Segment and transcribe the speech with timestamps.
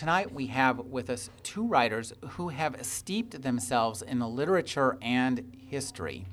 [0.00, 5.54] Tonight we have with us two writers who have steeped themselves in the literature and
[5.68, 6.24] history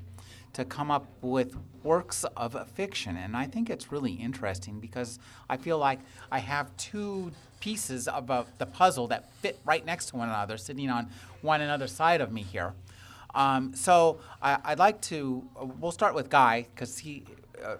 [0.54, 3.18] to come up with works of fiction.
[3.18, 5.18] And I think it's really interesting because
[5.50, 5.98] I feel like
[6.32, 10.88] I have two pieces of the puzzle that fit right next to one another, sitting
[10.88, 11.10] on
[11.42, 12.72] one another side of me here.
[13.34, 17.24] Um, so I, would like to, uh, we'll start with Guy because he.
[17.62, 17.76] Uh,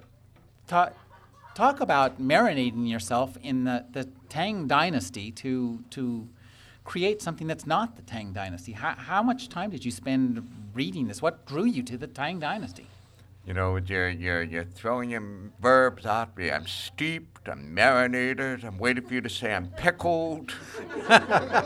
[1.59, 6.29] talk about marinating yourself in the, the Tang dynasty to, to
[6.85, 8.71] create something that's not the Tang dynasty.
[8.71, 11.21] How, how much time did you spend reading this?
[11.21, 12.87] What drew you to the Tang dynasty?
[13.45, 16.49] You know, you're, you're, you're throwing your verbs at me.
[16.49, 20.55] I'm steeped, I'm marinated, I'm waiting for you to say I'm pickled.
[21.09, 21.57] and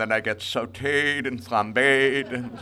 [0.00, 2.32] then I get sauteed and flambéed.
[2.32, 2.58] And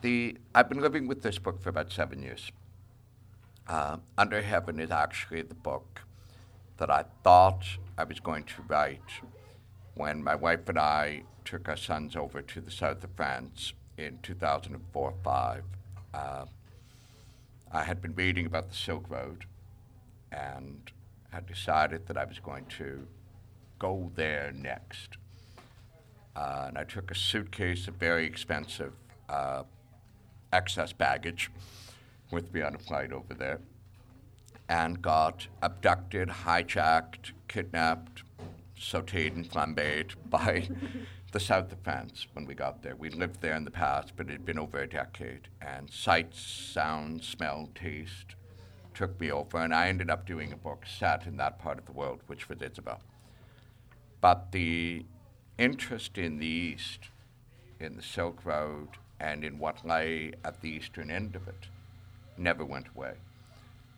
[0.00, 2.50] the, I've been living with this book for about seven years.
[3.68, 6.02] Uh, Under Heaven is actually the book
[6.78, 7.64] that I thought
[7.96, 9.00] I was going to write
[9.94, 14.18] when my wife and I took our sons over to the south of France in
[14.22, 15.64] 2004 5.
[16.12, 16.44] Uh,
[17.70, 19.44] I had been reading about the Silk Road
[20.32, 20.90] and
[21.30, 23.06] had decided that I was going to
[23.78, 25.16] go there next.
[26.34, 28.92] Uh, and I took a suitcase of very expensive
[29.28, 29.64] uh,
[30.52, 31.50] excess baggage
[32.30, 33.60] with me on a flight over there
[34.68, 38.22] and got abducted, hijacked, kidnapped,
[38.78, 40.68] sauteed, and flambéed by
[41.32, 42.94] the South of France when we got there.
[42.94, 45.48] We'd lived there in the past, but it had been over a decade.
[45.60, 48.36] And sights, sound, smell, taste
[48.94, 51.86] took me over, and I ended up doing a book set in that part of
[51.86, 53.00] the world, which was Ysabel.
[54.20, 55.04] But the
[55.58, 57.08] interest in the East,
[57.78, 58.88] in the Silk Road,
[59.20, 61.66] and in what lay at the eastern end of it
[62.36, 63.12] never went away.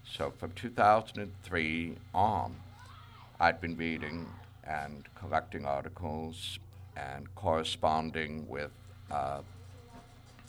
[0.04, 2.56] So from 2003 on,
[3.38, 4.26] I'd been reading
[4.64, 6.58] and collecting articles
[6.96, 8.72] and corresponding with
[9.10, 9.42] uh,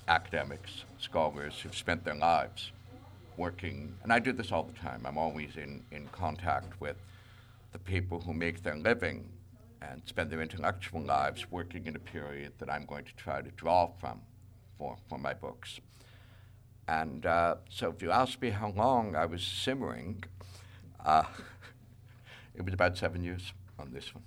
[0.08, 2.72] academics, scholars who've spent their lives
[3.38, 5.06] working, and I do this all the time.
[5.06, 6.98] I'm always in, in contact with
[7.72, 9.26] the people who make their living
[9.82, 13.50] and spend their intellectual lives working in a period that I'm going to try to
[13.52, 14.22] draw from
[14.84, 15.80] for, for my books.
[16.90, 20.26] And uh, so if you ask me how long I was simmering,
[21.06, 21.24] uh,
[22.56, 24.24] it was about seven years on this one.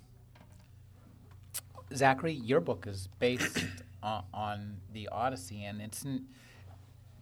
[1.95, 3.65] Zachary, your book is based
[4.03, 6.25] on, on, the Odyssey, and it's n-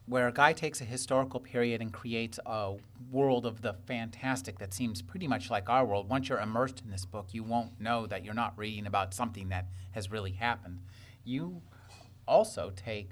[0.05, 2.75] where a guy takes a historical period and creates a
[3.11, 6.07] world of the fantastic that seems pretty much like our world.
[6.07, 9.49] Once you're immersed in this book, you won't know that you're not reading about something
[9.49, 10.79] that has really happened.
[11.25, 11.61] You
[12.27, 13.11] also take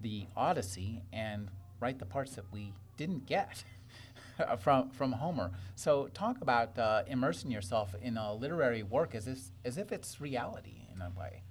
[0.00, 1.48] the Odyssey and
[1.80, 3.64] write the parts that we didn't get
[4.60, 5.50] from from Homer.
[5.74, 10.20] So talk about uh, immersing yourself in a literary work as if as if it's
[10.20, 11.42] reality in a way.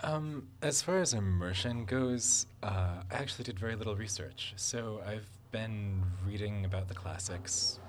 [0.00, 4.52] Um, as far as immersion goes, uh, I actually did very little research.
[4.56, 7.80] So I've been reading about the classics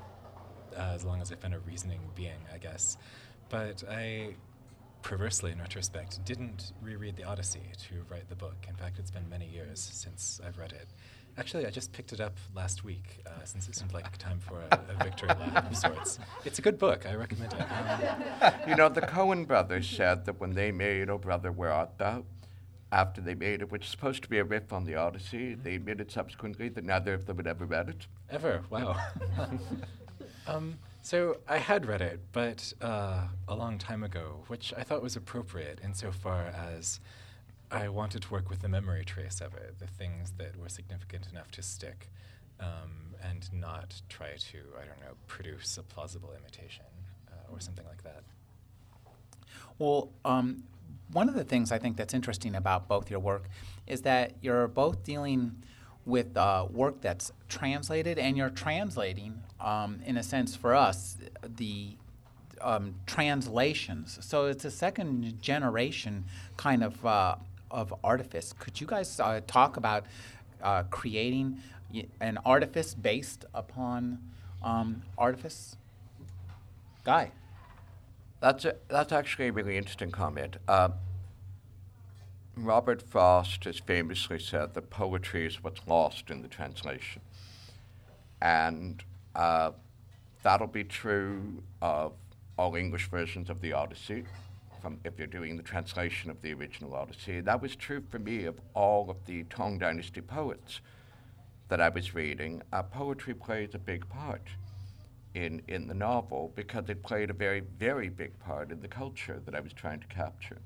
[0.75, 2.97] uh, as long as I've been a reasoning being, I guess.
[3.49, 4.35] But I
[5.01, 8.55] perversely, in retrospect, didn't reread the Odyssey to write the book.
[8.67, 10.87] In fact, it's been many years since I've read it.
[11.37, 14.59] Actually, I just picked it up last week uh, since it seemed like time for
[14.59, 16.19] a, a victory lap of sorts.
[16.43, 17.05] It's a good book.
[17.05, 17.61] I recommend it.
[17.61, 21.97] Um, you know, the Coen brothers said that when they made Oh Brother, Where Art
[21.97, 22.25] Thou,
[22.91, 25.75] after they made it, which is supposed to be a riff on the Odyssey, they
[25.75, 28.07] admitted subsequently that neither of them had ever read it.
[28.29, 28.63] Ever?
[28.69, 28.97] Wow.
[30.47, 35.01] um, so I had read it, but uh, a long time ago, which I thought
[35.01, 36.99] was appropriate insofar as
[37.71, 41.27] I wanted to work with the memory trace of it, the things that were significant
[41.31, 42.09] enough to stick,
[42.59, 46.85] um, and not try to, I don't know, produce a plausible imitation
[47.31, 48.23] uh, or something like that.
[49.77, 50.63] Well, um,
[51.11, 53.49] one of the things I think that's interesting about both your work
[53.87, 55.63] is that you're both dealing
[56.05, 61.95] with uh, work that's translated, and you're translating, um, in a sense, for us, the
[62.61, 64.17] um, translations.
[64.21, 66.25] So it's a second generation
[66.57, 67.35] kind of uh,
[67.71, 68.53] of artifice.
[68.57, 70.05] Could you guys uh, talk about
[70.61, 71.59] uh, creating
[72.19, 74.19] an artifice based upon
[74.63, 75.75] um, artifice?
[77.03, 77.31] Guy.
[78.41, 80.57] that's a, that's actually a really interesting comment.
[80.67, 80.89] Uh,
[82.55, 87.21] Robert Frost has famously said that poetry is what's lost in the translation,
[88.41, 89.03] and
[89.35, 89.71] uh,
[90.43, 92.13] that'll be true of
[92.57, 94.25] all English versions of the Odyssey.
[94.81, 98.45] From if you're doing the translation of the original Odyssey, that was true for me
[98.45, 100.79] of all of the Tang Dynasty poets
[101.67, 102.61] that I was reading.
[102.71, 104.47] Uh, poetry plays a big part
[105.35, 109.41] in, in the novel because it played a very, very big part in the culture
[109.45, 110.59] that I was trying to capture.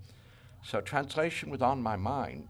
[0.63, 2.50] So translation was on my mind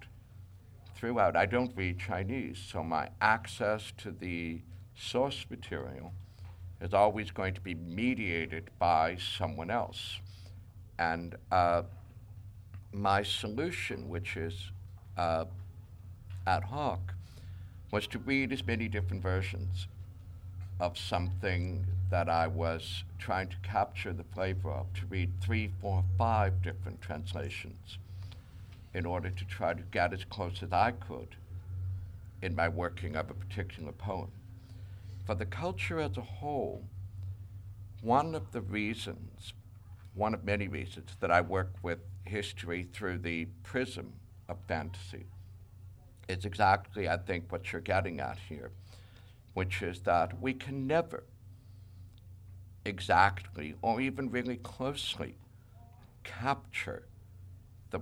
[0.95, 1.36] throughout.
[1.36, 4.62] I don't read Chinese, so my access to the
[4.95, 6.13] source material
[6.81, 10.19] is always going to be mediated by someone else.
[11.00, 11.84] And uh,
[12.92, 14.72] my solution, which is
[15.18, 15.45] uh,
[16.45, 17.13] ad hoc,
[17.92, 19.88] was to read as many different versions
[20.80, 26.04] of something that I was trying to capture the flavor of, to read three, four,
[26.18, 27.98] five different translations
[28.94, 31.36] in order to try to get as close as I could
[32.42, 34.31] in my working of a particular poem.
[35.25, 36.84] For the culture as a whole,
[38.02, 39.54] one of the reasons,
[40.14, 44.14] one of many reasons, that I work with history through the prism
[44.50, 45.25] of fantasy
[46.28, 48.72] is exactly, I think, what you're getting at here,
[49.54, 51.24] which is that we can never
[52.86, 55.36] exactly or even really closely
[56.25, 57.04] capture
[57.92, 58.02] the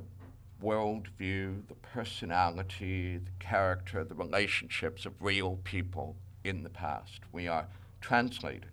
[0.64, 7.22] worldview, the personality, the character, the relationships of real people in the past.
[7.32, 7.68] We are
[8.00, 8.70] translating.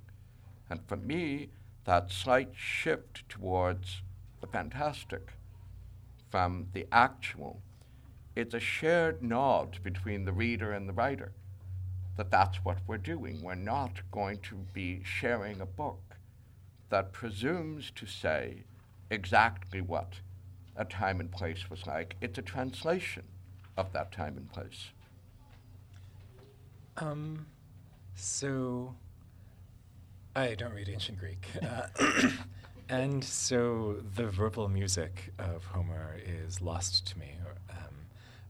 [0.70, 1.49] And for me,
[1.85, 4.03] that slight shift towards
[4.41, 5.32] the fantastic
[6.31, 7.61] from the actual,
[8.37, 11.32] it's a shared nod between the reader and the writer
[12.17, 13.41] that that's what we're doing.
[13.43, 16.17] We're not going to be sharing a book
[16.91, 18.64] that presumes to say
[19.11, 20.14] exactly what
[20.76, 22.17] a time and place was like.
[22.21, 23.23] It's a translation
[23.76, 24.91] of that time and place.
[26.97, 27.47] Um,
[28.19, 28.94] so
[30.35, 31.47] I don't read ancient Greek.
[31.62, 31.87] Uh,
[32.88, 37.35] and so the verbal music of Homer is lost to me.
[37.70, 37.76] Um,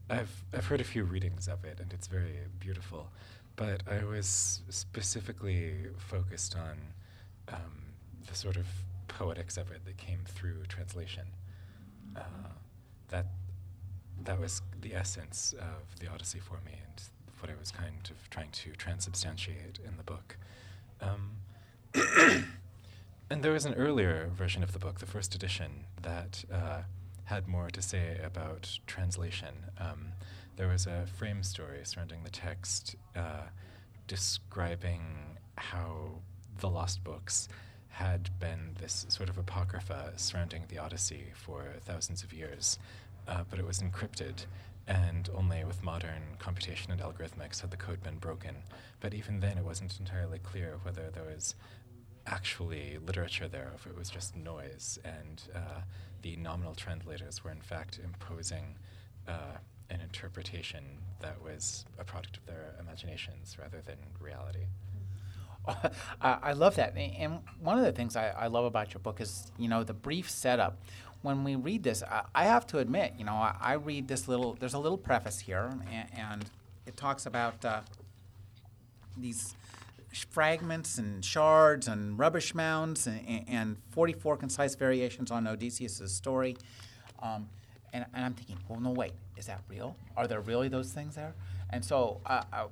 [0.09, 3.09] I've, I've heard a few readings of it, and it's very beautiful.
[3.55, 6.77] But I was specifically focused on
[7.49, 7.93] um,
[8.27, 8.65] the sort of
[9.07, 11.25] poetics of it that came through translation.
[12.15, 12.21] Uh,
[13.09, 13.27] that
[14.23, 17.01] that was the essence of the Odyssey for me, and
[17.41, 20.37] what I was kind of trying to transubstantiate in the book.
[21.01, 21.31] Um,
[23.29, 26.81] and there was an earlier version of the book, the first edition, that uh,
[27.25, 29.53] had more to say about translation.
[29.79, 30.13] Um,
[30.55, 33.43] there was a frame story surrounding the text uh,
[34.07, 35.01] describing
[35.55, 36.21] how
[36.59, 37.47] the lost books
[37.89, 42.79] had been this sort of apocrypha surrounding the Odyssey for thousands of years,
[43.27, 44.45] uh, but it was encrypted,
[44.89, 48.55] and only with modern computation and algorithmics had the code been broken.
[48.99, 51.55] But even then, it wasn't entirely clear whether there was
[52.25, 55.81] actually literature there, if it was just noise, and uh,
[56.23, 58.75] the nominal translators were in fact imposing
[59.27, 59.57] uh,
[59.91, 60.83] an interpretation
[61.21, 64.65] that was a product of their imaginations rather than reality.
[66.21, 66.95] I love that.
[66.95, 69.93] And one of the things I, I, love about your book is, you know, the
[69.93, 70.81] brief setup.
[71.21, 72.01] When we read this,
[72.33, 75.71] I, have to admit, you know, I, read this little, there's a little preface here,
[76.15, 76.45] and,
[76.85, 77.81] it talks about uh,
[79.15, 79.53] these
[80.31, 86.57] fragments and shards and rubbish mounds and, and 44 concise variations on Odysseus' story.
[87.21, 87.47] Um,
[87.93, 89.95] and, and, I'm thinking, well, no, wait, is that real?
[90.17, 91.35] Are there really those things there?
[91.69, 92.65] And so uh, I,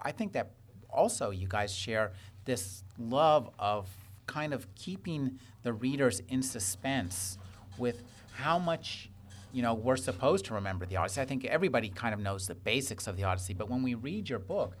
[0.00, 0.50] I think that
[0.88, 2.12] also you guys share
[2.44, 3.88] this love of
[4.26, 7.38] kind of keeping the readers in suspense
[7.78, 8.02] with
[8.32, 9.10] how much
[9.52, 11.20] you know we're supposed to remember the Odyssey.
[11.20, 14.28] I think everybody kind of knows the basics of the Odyssey, but when we read
[14.28, 14.76] your book,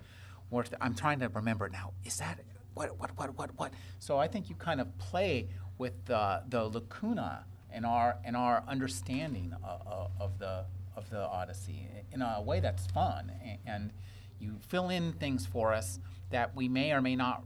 [0.80, 1.92] I'm trying to remember now.
[2.04, 2.40] Is that
[2.74, 3.72] what what what what what?
[3.98, 5.48] So I think you kind of play
[5.78, 10.64] with the the lacuna in our in our understanding of, of the
[10.96, 13.32] of the Odyssey in a way that's fun,
[13.66, 13.92] and
[14.38, 15.98] you fill in things for us
[16.30, 17.44] that we may or may not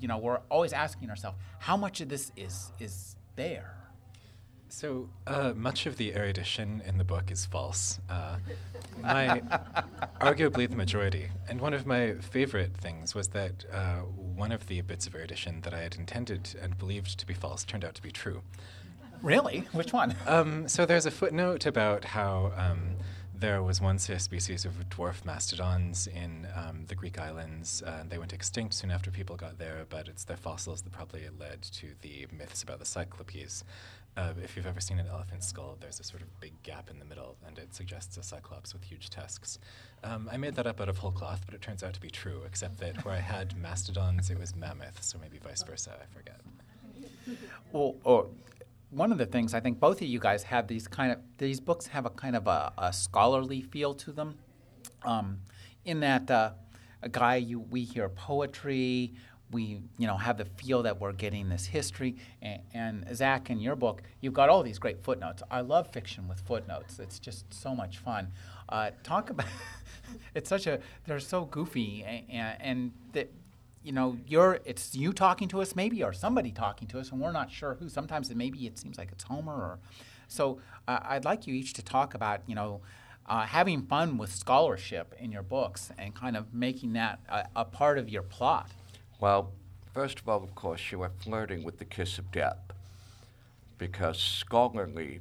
[0.00, 3.74] you know, we're always asking ourselves, how much of this is is there?
[4.68, 8.00] So uh, much of the erudition in the book is false.
[8.10, 8.36] Uh,
[9.00, 9.40] my,
[10.20, 11.28] arguably the majority.
[11.48, 15.60] And one of my favorite things was that uh, one of the bits of erudition
[15.62, 18.42] that I had intended and believed to be false turned out to be true.
[19.22, 19.66] Really?
[19.72, 20.14] Which one?
[20.26, 22.96] Um, so there's a footnote about how um,
[23.38, 27.82] there was once a species of dwarf mastodons in um, the Greek islands.
[27.82, 31.22] Uh, they went extinct soon after people got there, but it's their fossils that probably
[31.38, 33.64] led to the myths about the cyclopes.
[34.16, 36.98] Uh, if you've ever seen an elephant skull, there's a sort of big gap in
[36.98, 39.58] the middle, and it suggests a cyclops with huge tusks.
[40.02, 42.08] Um, I made that up out of whole cloth, but it turns out to be
[42.08, 46.16] true, except that where I had mastodons, it was mammoth, so maybe vice versa, I
[46.16, 46.40] forget.
[47.72, 48.28] Well, or
[48.90, 51.60] one of the things I think both of you guys have these kind of these
[51.60, 54.38] books have a kind of a, a scholarly feel to them,
[55.02, 55.40] um,
[55.84, 56.52] in that uh,
[57.02, 59.12] a guy you we hear poetry,
[59.52, 63.60] we you know have the feel that we're getting this history, and, and Zach in
[63.60, 65.42] your book you've got all these great footnotes.
[65.50, 66.98] I love fiction with footnotes.
[66.98, 68.32] It's just so much fun.
[68.68, 69.46] Uh, talk about
[70.34, 73.30] it's such a they're so goofy and, and that
[73.86, 77.20] you know, you're it's you talking to us maybe or somebody talking to us, and
[77.20, 77.88] we're not sure who.
[77.88, 79.78] Sometimes it, maybe it seems like it's Homer or.
[80.26, 82.80] So uh, I'd like you each to talk about you know.
[83.28, 87.64] Uh, having fun with scholarship in your books and kind of making that a, a
[87.64, 88.70] part of your plot.
[89.18, 89.52] Well,
[89.94, 92.58] first of all, of course, you are flirting with the kiss of death
[93.78, 95.20] because scholarly,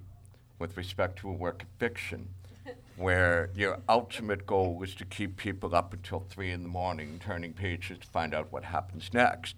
[0.59, 2.27] with respect to a work of fiction,
[2.97, 7.53] where your ultimate goal is to keep people up until three in the morning turning
[7.53, 9.55] pages to find out what happens next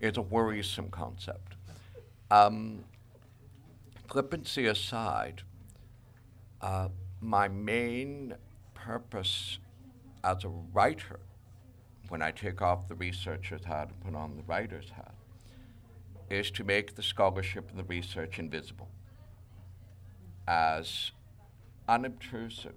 [0.00, 1.54] is a worrisome concept.
[2.30, 2.84] Um,
[4.08, 5.42] flippancy aside,
[6.60, 6.88] uh,
[7.20, 8.34] my main
[8.74, 9.58] purpose
[10.22, 11.18] as a writer,
[12.08, 15.14] when I take off the researcher's hat and put on the writer's hat,
[16.30, 18.88] is to make the scholarship and the research invisible
[20.46, 21.12] as
[21.88, 22.74] unobtrusive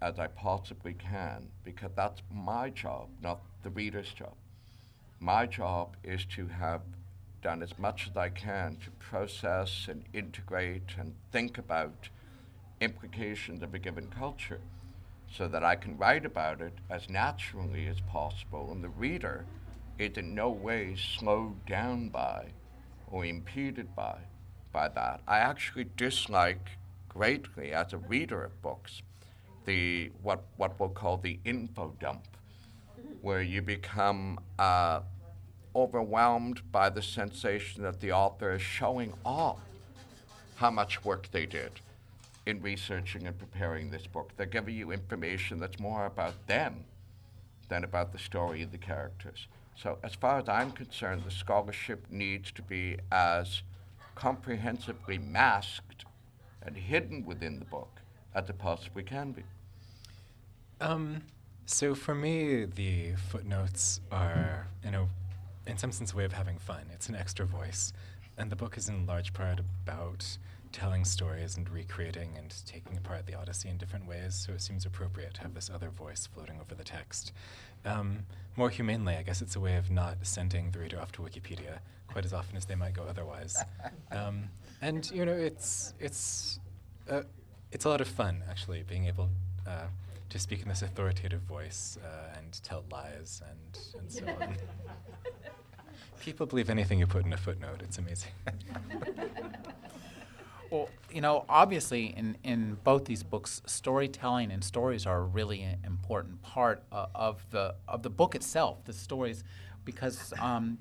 [0.00, 4.34] as I possibly can because that's my job, not the reader's job.
[5.20, 6.82] My job is to have
[7.42, 12.08] done as much as I can to process and integrate and think about
[12.80, 14.60] implications of a given culture
[15.36, 19.44] so that I can write about it as naturally as possible and the reader
[19.98, 22.46] is in no way slowed down by
[23.10, 24.18] or impeded by
[24.72, 25.20] by that.
[25.26, 26.70] I actually dislike
[27.08, 29.02] greatly as a reader of books
[29.64, 32.24] the what what we'll call the info dump,
[33.20, 35.00] where you become uh,
[35.74, 39.58] overwhelmed by the sensation that the author is showing off
[40.56, 41.72] how much work they did
[42.48, 44.32] in researching and preparing this book.
[44.36, 46.84] They're giving you information that's more about them
[47.68, 49.48] than about the story and the characters.
[49.76, 53.62] So, as far as I'm concerned, the scholarship needs to be as
[54.14, 56.06] comprehensively masked
[56.62, 58.00] and hidden within the book
[58.34, 59.44] as it possibly can be.
[60.80, 61.22] Um,
[61.66, 65.08] so for me, the footnotes are, you know,
[65.66, 66.86] in some sense, a way of having fun.
[66.94, 67.92] It's an extra voice,
[68.38, 70.38] and the book is in large part about
[70.72, 74.34] telling stories and recreating and taking apart the Odyssey in different ways.
[74.34, 77.32] So it seems appropriate to have this other voice floating over the text.
[77.84, 81.22] Um, more humanely, I guess it's a way of not sending the reader off to
[81.22, 83.62] Wikipedia quite as often as they might go otherwise.
[84.10, 84.44] Um,
[84.80, 86.58] and you know, it's it's
[87.10, 87.22] uh,
[87.70, 89.28] it's a lot of fun actually being able.
[89.66, 89.86] Uh,
[90.30, 94.54] to speak in this authoritative voice uh, and tell lies and, and so on.
[96.20, 97.80] People believe anything you put in a footnote.
[97.82, 98.32] It's amazing.
[100.70, 105.66] well, you know, obviously, in, in both these books, storytelling and stories are a really
[105.84, 108.84] important part uh, of the of the book itself.
[108.84, 109.44] The stories,
[109.84, 110.78] because um,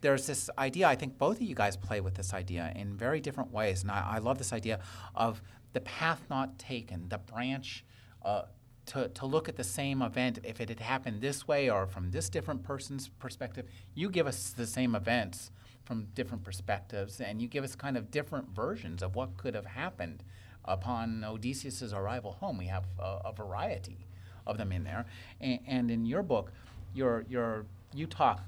[0.00, 0.88] there's this idea.
[0.88, 3.90] I think both of you guys play with this idea in very different ways, and
[3.90, 4.80] I, I love this idea
[5.14, 5.42] of
[5.72, 7.84] the path not taken, the branch.
[8.22, 8.42] Uh,
[8.86, 12.10] to, to look at the same event if it had happened this way or from
[12.10, 13.66] this different person's perspective.
[13.94, 15.50] You give us the same events
[15.88, 19.64] from different perspectives, and you give us kind of different versions of what could have
[19.64, 20.22] happened
[20.66, 22.58] upon Odysseus' arrival home.
[22.58, 24.06] We have a, a variety
[24.46, 25.06] of them in there.
[25.40, 26.52] And, and, in your book,
[26.92, 27.64] you're, you're,
[27.94, 28.42] you talk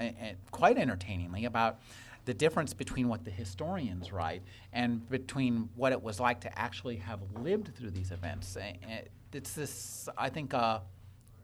[0.00, 1.78] a, a, quite entertainingly about
[2.24, 4.42] the difference between what the historians write
[4.72, 8.56] and between what it was like to actually have lived through these events
[9.32, 10.80] it's this, I think, uh,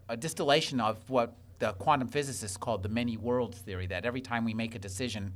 [0.09, 3.87] a distillation of what the quantum physicists called the many worlds theory.
[3.87, 5.33] That every time we make a decision,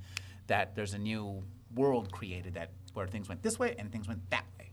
[0.47, 1.43] that there's a new
[1.75, 4.71] world created that where things went this way and things went that way.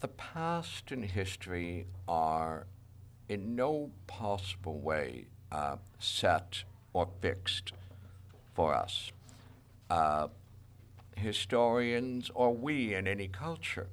[0.00, 2.66] The past and history are
[3.28, 7.72] in no possible way uh, set or fixed
[8.54, 9.12] for us.
[9.90, 10.28] Uh,
[11.16, 13.88] historians, or we in any culture,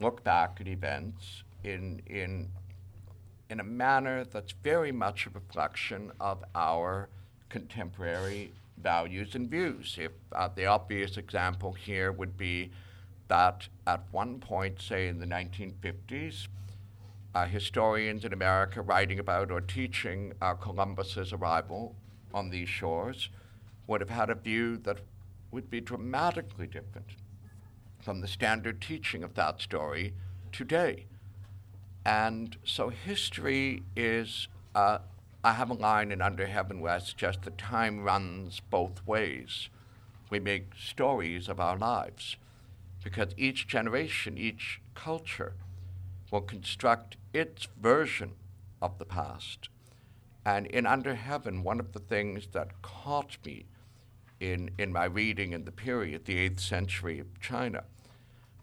[0.00, 2.48] look back at events in, in,
[3.50, 7.08] in a manner that's very much a reflection of our
[7.48, 9.96] contemporary values and views.
[9.98, 12.70] If uh, the obvious example here would be
[13.28, 16.48] that at one point, say in the 1950s,
[17.34, 21.94] uh, historians in America writing about or teaching uh, Columbus's arrival
[22.32, 23.28] on these shores
[23.86, 24.98] would have had a view that
[25.50, 27.06] would be dramatically different
[28.00, 30.14] from the standard teaching of that story
[30.52, 31.06] today.
[32.08, 35.00] And so history is, uh,
[35.44, 39.68] I have a line in Under Heaven West, just the time runs both ways.
[40.30, 42.36] We make stories of our lives
[43.04, 45.52] because each generation, each culture
[46.30, 48.32] will construct its version
[48.80, 49.68] of the past.
[50.46, 53.66] And in Under Heaven, one of the things that caught me
[54.40, 57.84] in, in my reading in the period, the 8th century of China,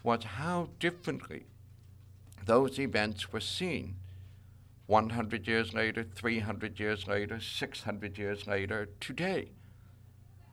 [0.01, 1.45] was how differently
[2.45, 3.95] those events were seen
[4.87, 9.49] 100 years later, 300 years later, 600 years later, today.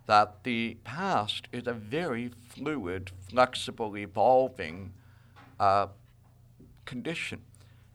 [0.06, 4.94] That the past is a very fluid, flexible, evolving
[5.60, 5.88] uh,
[6.84, 7.42] condition.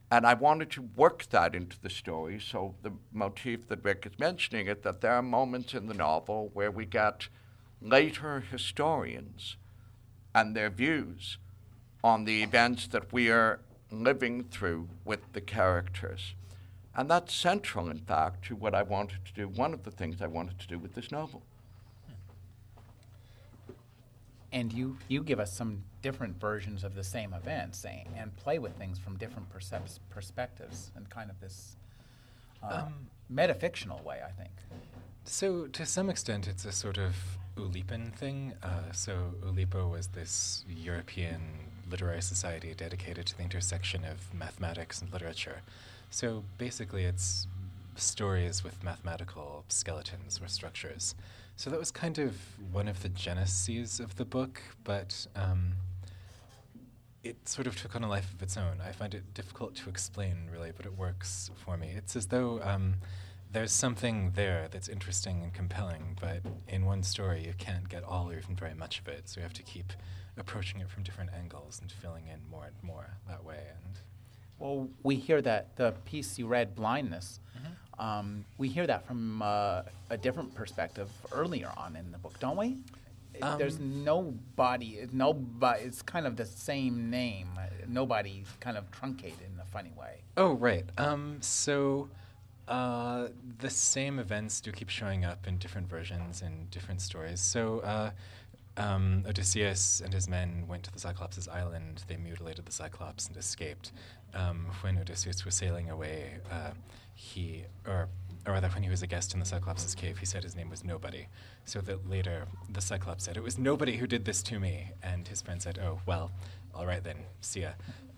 [0.10, 2.40] And I wanted to work that into the story.
[2.40, 6.50] So the motif that Rick is mentioning it, that there are moments in the novel
[6.54, 7.28] where we get
[7.82, 9.58] later historians
[10.34, 11.38] and their views
[12.04, 13.60] on the events that we are
[13.92, 16.36] living through with the characters.
[16.96, 20.22] And that's central, in fact, to what I wanted to do, one of the things
[20.22, 21.44] I wanted to do with this novel.
[24.52, 28.58] And you, you give us some different versions of the same events and, and play
[28.58, 31.76] with things from different percep- perspectives and kind of this
[32.64, 34.54] uh, um, metafictional way, I think.
[35.26, 37.14] So, to some extent, it's a sort of
[37.58, 38.54] Oulipan thing.
[38.64, 41.42] Uh, so, Oulipo was this European
[41.90, 45.62] literary society dedicated to the intersection of mathematics and literature.
[46.10, 47.48] So basically, it's
[47.96, 51.16] stories with mathematical skeletons or structures.
[51.56, 52.38] So that was kind of
[52.72, 55.74] one of the geneses of the book, but um,
[57.24, 58.80] it sort of took on a life of its own.
[58.86, 61.94] I find it difficult to explain, really, but it works for me.
[61.96, 62.98] It's as though um,
[63.52, 68.30] there's something there that's interesting and compelling, but in one story you can't get all
[68.30, 69.94] or even very much of it, so you have to keep
[70.38, 73.60] approaching it from different angles and filling in more and more that way.
[73.84, 74.00] And
[74.60, 77.40] well, we hear that the piece you read, blindness.
[77.58, 78.02] Mm-hmm.
[78.06, 82.58] Um, we hear that from uh, a different perspective earlier on in the book, don't
[82.58, 82.78] we?
[83.42, 85.84] Um, There's nobody, nobody.
[85.84, 87.50] It's kind of the same name.
[87.88, 90.22] Nobody kind of truncated in a funny way.
[90.38, 90.86] Oh, right.
[90.98, 92.10] Um, so.
[92.68, 97.40] Uh, the same events do keep showing up in different versions and different stories.
[97.40, 98.12] So, uh,
[98.78, 102.04] um, Odysseus and his men went to the Cyclops' island.
[102.08, 103.92] They mutilated the Cyclops and escaped.
[104.34, 106.72] Um, when Odysseus was sailing away, uh,
[107.16, 108.08] he, or,
[108.46, 110.70] or rather, when he was a guest in the Cyclops' cave, he said his name
[110.70, 111.28] was Nobody.
[111.66, 114.92] So that later the Cyclops said, It was nobody who did this to me.
[115.02, 116.32] And his friend said, Oh, well,
[116.76, 117.72] all right then, see ya.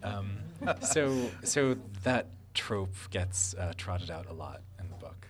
[0.04, 0.40] Um,
[0.82, 5.28] so, so that trope gets uh, trotted out a lot in the book.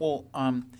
[0.00, 0.70] Well, um,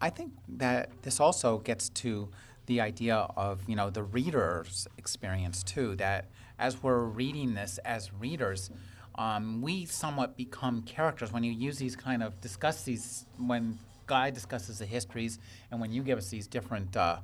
[0.00, 2.28] I think that this also gets to
[2.66, 5.96] the idea of you know the reader's experience too.
[5.96, 6.26] That
[6.58, 8.70] as we're reading this as readers,
[9.16, 14.30] um, we somewhat become characters when you use these kind of discuss these when Guy
[14.30, 15.38] discusses the histories
[15.70, 16.96] and when you give us these different.
[16.96, 17.18] Uh,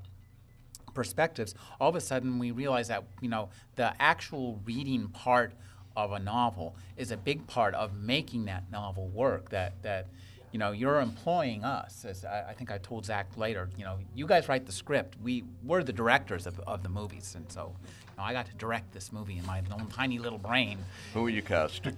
[0.94, 5.52] perspectives all of a sudden we realize that you know the actual reading part
[5.94, 10.06] of a novel is a big part of making that novel work that that
[10.52, 12.04] you know, you're employing us.
[12.04, 15.16] As I, I, think I told Zach later, you know, you guys write the script.
[15.22, 18.54] We we're the directors of, of the movies, and so you know, I got to
[18.54, 20.78] direct this movie in my own tiny little brain.
[21.14, 21.96] Who are you casting?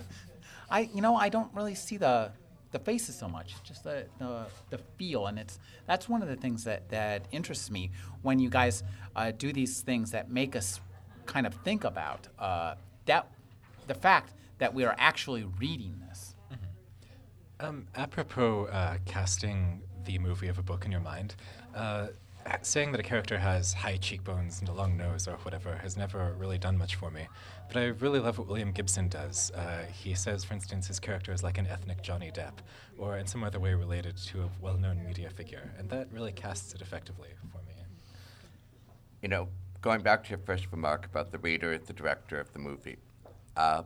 [0.70, 2.32] I you know I don't really see the
[2.72, 6.36] the faces so much, just the, the, the feel, and it's that's one of the
[6.36, 7.90] things that that interests me
[8.22, 8.82] when you guys
[9.14, 10.80] uh, do these things that make us
[11.26, 12.74] kind of think about uh,
[13.06, 13.28] that
[13.86, 16.02] the fact that we are actually reading.
[17.58, 21.34] Um, apropos uh, casting the movie of a book in your mind,
[21.74, 22.08] uh,
[22.60, 26.34] saying that a character has high cheekbones and a long nose or whatever has never
[26.38, 27.26] really done much for me.
[27.68, 29.50] But I really love what William Gibson does.
[29.52, 32.58] Uh, he says, for instance, his character is like an ethnic Johnny Depp,
[32.98, 35.72] or in some other way related to a well known media figure.
[35.78, 37.74] And that really casts it effectively for me.
[39.22, 39.48] You know,
[39.80, 42.96] going back to your first remark about the reader, the director of the movie,
[43.56, 43.82] uh,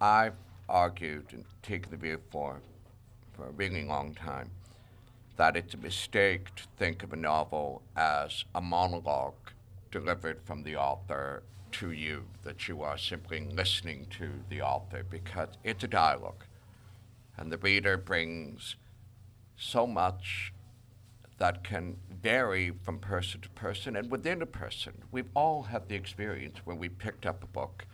[0.00, 0.34] I've
[0.70, 2.60] argued and taken the view for,
[3.34, 4.50] for a really long time
[5.36, 9.34] that it's a mistake to think of a novel as a monologue
[9.90, 15.48] delivered from the author to you, that you are simply listening to the author, because
[15.64, 16.44] it's a dialogue.
[17.36, 18.76] And the reader brings
[19.56, 20.52] so much
[21.38, 24.92] that can vary from person to person and within a person.
[25.10, 27.86] We've all had the experience when we picked up a book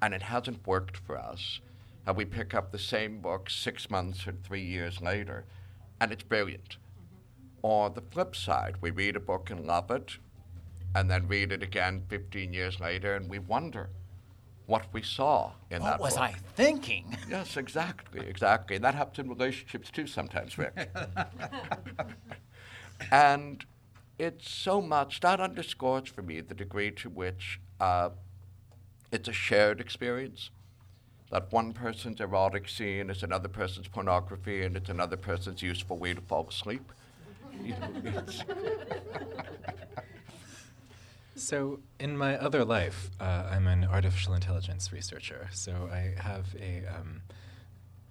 [0.00, 1.60] and it hasn't worked for us,
[2.06, 5.44] and we pick up the same book six months or three years later
[6.00, 6.76] and it's brilliant.
[7.62, 10.18] Or the flip side, we read a book and love it,
[10.94, 13.90] and then read it again 15 years later and we wonder
[14.66, 16.22] what we saw in what that What was book.
[16.22, 17.16] I thinking?
[17.28, 18.76] Yes, exactly, exactly.
[18.76, 20.90] And that happens in relationships too sometimes, Rick.
[23.12, 23.64] and
[24.18, 28.10] it's so much, that underscores for me the degree to which uh,
[29.12, 30.50] it's a shared experience.
[31.30, 36.14] That one person's erotic scene is another person's pornography, and it's another person's useful way
[36.14, 36.92] to fall asleep.
[37.62, 38.44] You know, it's-
[41.34, 45.48] So, in my other life, uh, I'm an artificial intelligence researcher.
[45.52, 47.22] So, I have a um,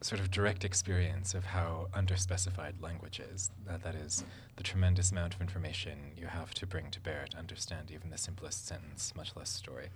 [0.02, 3.50] sort of direct experience of how underspecified language is.
[3.66, 4.24] That, that is,
[4.58, 8.18] the tremendous amount of information you have to bring to bear to understand even the
[8.18, 9.88] simplest sentence, much less story.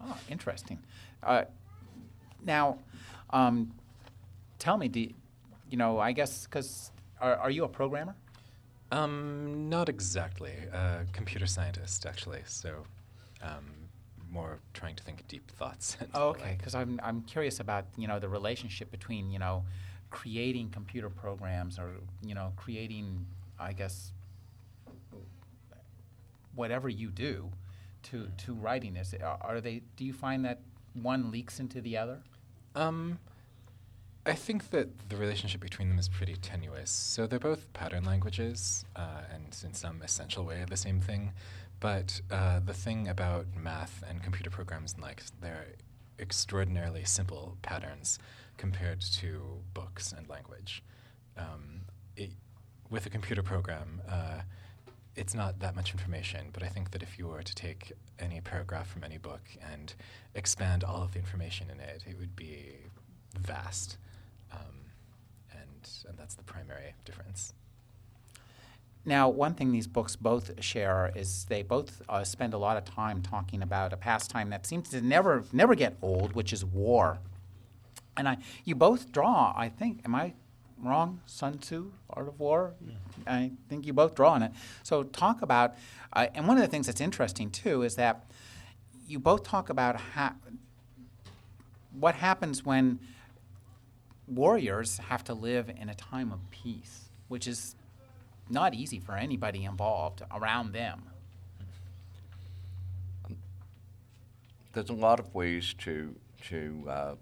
[0.00, 0.78] Ah, interesting.
[1.22, 1.44] Uh,
[2.44, 2.78] now,
[3.30, 3.72] um,
[4.58, 5.14] tell me, do you,
[5.70, 5.98] you know?
[5.98, 8.14] I guess because are, are you a programmer?
[8.92, 10.54] Um, not exactly.
[10.72, 12.42] Uh, computer scientist, actually.
[12.46, 12.84] So,
[13.42, 13.64] um,
[14.30, 15.96] more trying to think deep thoughts.
[16.14, 16.54] Oh, okay.
[16.58, 19.64] Because I'm I'm curious about you know the relationship between you know
[20.10, 21.90] creating computer programs or
[22.22, 23.26] you know creating
[23.58, 24.12] I guess
[26.54, 27.50] whatever you do
[28.04, 29.14] to to writing this.
[29.22, 29.82] Are, are they?
[29.96, 30.60] Do you find that
[30.94, 32.20] one leaks into the other?
[32.74, 33.18] Um,
[34.26, 36.90] I think that the relationship between them is pretty tenuous.
[36.90, 41.32] So they're both pattern languages, uh, and in some essential way the same thing.
[41.80, 45.66] But uh, the thing about math and computer programs and like they're
[46.18, 48.18] extraordinarily simple patterns
[48.56, 49.42] compared to
[49.74, 50.82] books and language.
[51.36, 51.82] Um,
[52.16, 52.30] it,
[52.88, 54.40] with a computer program, uh,
[55.16, 58.40] it's not that much information, but I think that if you were to take any
[58.40, 59.94] paragraph from any book and
[60.34, 62.76] expand all of the information in it, it would be
[63.38, 63.98] vast.
[64.52, 64.58] Um,
[65.52, 67.52] and, and that's the primary difference.
[69.04, 72.84] Now, one thing these books both share is they both uh, spend a lot of
[72.84, 77.18] time talking about a pastime that seems to never never get old, which is war.
[78.16, 79.52] And I, you both draw.
[79.56, 80.34] I think, am I
[80.86, 81.20] wrong?
[81.26, 82.74] Sun Tzu, Art of War.
[83.26, 84.52] I think you both draw on it.
[84.82, 85.74] So talk about.
[86.12, 88.24] Uh, and one of the things that's interesting too is that
[89.06, 90.36] you both talk about ha-
[91.98, 92.98] what happens when
[94.26, 97.76] warriors have to live in a time of peace, which is
[98.48, 101.02] not easy for anybody involved around them.
[104.74, 106.14] there's a lot of ways to
[106.48, 107.14] to uh,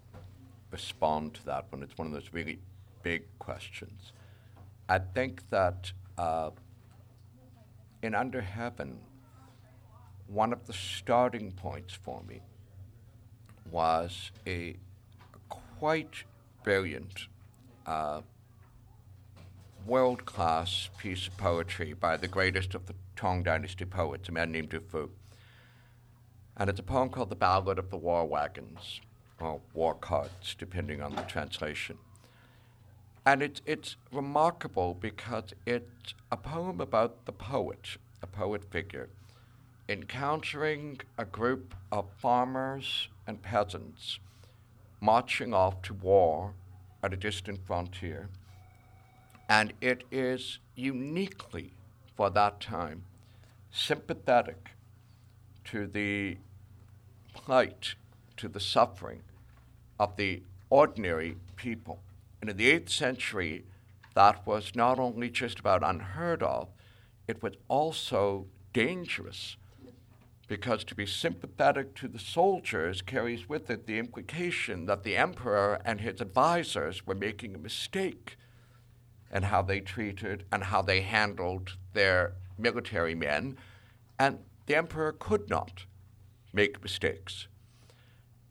[0.71, 2.59] respond to that when it's one of those really
[3.03, 4.13] big questions.
[4.89, 6.51] I think that uh,
[8.03, 8.99] in Under Heaven,
[10.27, 12.41] one of the starting points for me
[13.71, 14.77] was a
[15.49, 16.25] quite
[16.63, 17.27] brilliant,
[17.87, 18.21] uh,
[19.87, 24.53] world class piece of poetry by the greatest of the Tang Dynasty poets, a man
[24.53, 25.11] named Du Fu.
[26.57, 29.01] And it's a poem called The Ballad of the War Wagons,
[29.41, 31.99] or War Carts, depending on the translation.
[33.25, 39.09] And it's, it's remarkable because it's a poem about the poet, a poet figure,
[39.89, 44.19] encountering a group of farmers and peasants
[45.01, 46.55] marching off to war
[47.03, 48.29] at a distant frontier.
[49.49, 51.73] And it is uniquely,
[52.17, 53.05] for that time,
[53.71, 54.71] sympathetic
[55.65, 56.39] to the
[57.35, 57.95] plight,
[58.37, 59.23] to the suffering
[59.99, 62.01] of the ordinary people.
[62.43, 63.65] And in the 8th century,
[64.15, 66.69] that was not only just about unheard of,
[67.29, 69.57] it was also dangerous
[70.49, 75.81] because to be sympathetic to the soldiers carries with it the implication that the emperor
[75.85, 78.37] and his advisors were making a mistake
[79.33, 83.57] in how they treated and how they handled their military men.
[84.19, 85.87] And the emperor could not
[86.53, 87.47] make mistakes.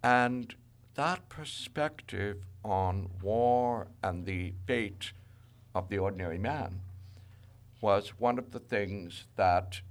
[0.02, 0.56] And
[0.96, 5.12] that perspective on war and the fate
[5.74, 6.82] of the ordinary man
[7.80, 9.82] was one of the things that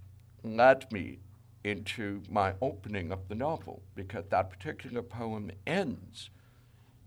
[0.43, 1.19] led me
[1.65, 6.31] into my opening of the novel, because that particular poem ends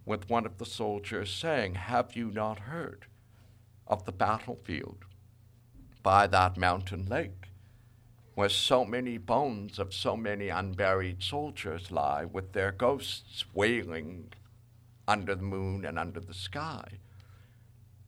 [0.05, 3.05] with one of the soldiers saying, Have you not heard
[3.87, 5.05] of the battlefield
[6.03, 7.49] by that mountain lake?
[8.35, 14.31] where so many bones of so many unburied soldiers lie with their ghosts wailing
[15.07, 16.85] under the moon and under the sky.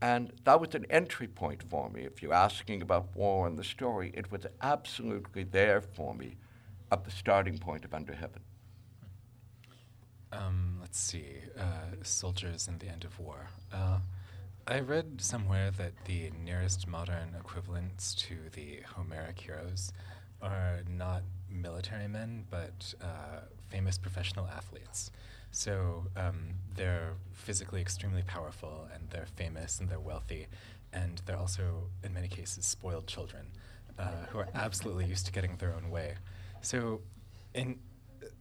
[0.02, 2.02] And that was an entry point for me.
[2.04, 6.36] If you're asking about war and the story, it was absolutely there for me
[6.92, 8.42] at the starting point of Under Heaven.
[10.32, 11.38] Um, let's see.
[11.58, 13.48] Uh, soldiers in the End of War.
[13.74, 14.00] Uh,
[14.68, 19.94] I read somewhere that the nearest modern equivalents to the Homeric heroes
[20.42, 25.12] are not military men, but uh, famous professional athletes.
[25.56, 30.48] So um, they're physically extremely powerful, and they're famous, and they're wealthy,
[30.92, 33.48] and they're also, in many cases, spoiled children
[33.98, 36.16] uh, who are absolutely used to getting their own way.
[36.62, 37.00] So,
[37.54, 37.80] in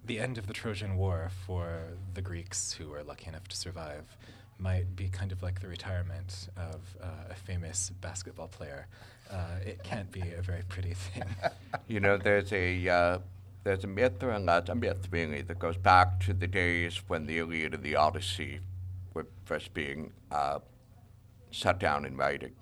[0.05, 1.83] the end of the Trojan War for
[2.15, 4.17] the Greeks who were lucky enough to survive
[4.59, 8.89] might be kind of like the retirement of uh, a famous basketball player.
[9.31, 11.25] Uh, it can't be a very pretty thing.
[11.87, 13.19] you know, there's a uh,
[13.65, 17.03] there's a myth or a legend, a myth really, that goes back to the days
[17.09, 18.61] when the Iliad and the Odyssey
[19.15, 20.59] were first being uh,
[21.51, 22.53] set down in writing.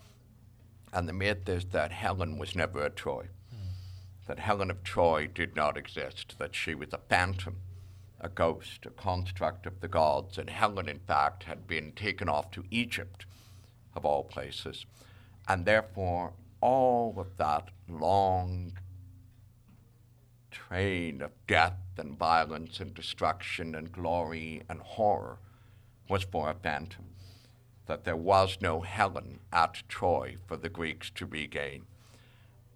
[0.93, 3.73] And the myth is that Helen was never at Troy, mm.
[4.27, 7.57] that Helen of Troy did not exist, that she was a phantom,
[8.21, 12.53] a ghost, a construct of the gods, and Helen, in fact, had been taken off
[12.53, 13.27] to Egypt,
[13.97, 14.87] of all places.
[15.49, 18.79] And therefore, all of that long
[20.53, 25.39] train of death and violence and destruction and glory and horror
[26.09, 27.07] was for a phantom,
[27.87, 31.87] that there was no Helen at Troy for the Greeks to regain.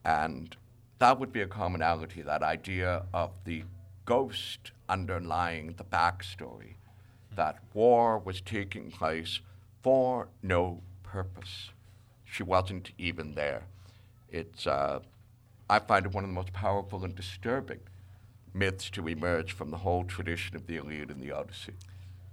[0.05, 0.57] And
[0.99, 3.65] that would be a commonality, that idea of the
[4.05, 6.75] ghost underlying the backstory,
[7.35, 9.41] that war was taking place
[9.83, 11.71] for no purpose.
[12.25, 13.65] She wasn't even there.
[14.31, 15.01] It's uh,
[15.69, 17.81] I find it one of the most powerful and disturbing
[18.55, 21.75] myths to emerge from the whole tradition of the Iliad and the Odyssey.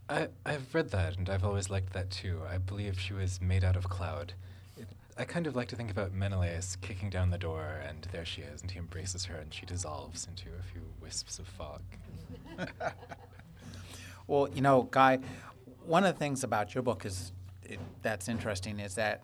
[0.07, 2.41] I, I've read that, and I've always liked that too.
[2.49, 4.33] I believe she was made out of cloud.
[4.77, 8.25] It, I kind of like to think about Menelaus kicking down the door, and there
[8.25, 11.81] she is, and he embraces her, and she dissolves into a few wisps of fog.
[14.27, 15.19] well, you know, Guy,
[15.85, 17.31] one of the things about your book is
[17.63, 19.23] it, that's interesting is that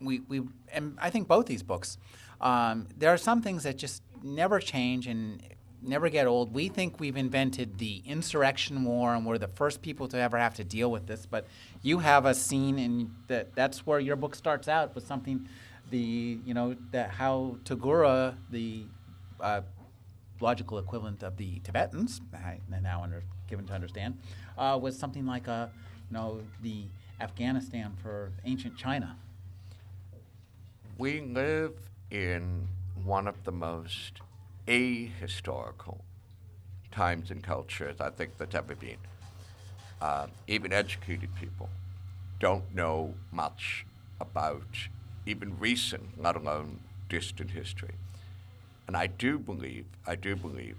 [0.00, 1.98] we, we and I think both these books
[2.40, 5.42] um, there are some things that just never change and
[5.82, 6.52] never get old.
[6.54, 10.54] We think we've invented the insurrection war and we're the first people to ever have
[10.54, 11.46] to deal with this, but
[11.82, 15.48] you have a scene and that that's where your book starts out with something
[15.90, 18.86] the you know that how Tagur the
[19.40, 19.60] uh,
[20.40, 24.18] logical equivalent of the Tibetans I now under, given to understand
[24.58, 25.70] uh, was something like a
[26.10, 26.84] you know the
[27.20, 29.16] Afghanistan for ancient China.
[30.98, 31.74] We live
[32.10, 32.68] in
[33.04, 34.20] one of the most
[34.66, 36.00] ahistorical
[36.90, 38.96] times in cultures I think that's ever been.
[40.00, 41.68] Uh, even educated people
[42.38, 43.86] don't know much
[44.20, 44.88] about
[45.24, 47.94] even recent, let alone distant history.
[48.86, 50.76] And I do believe, I do believe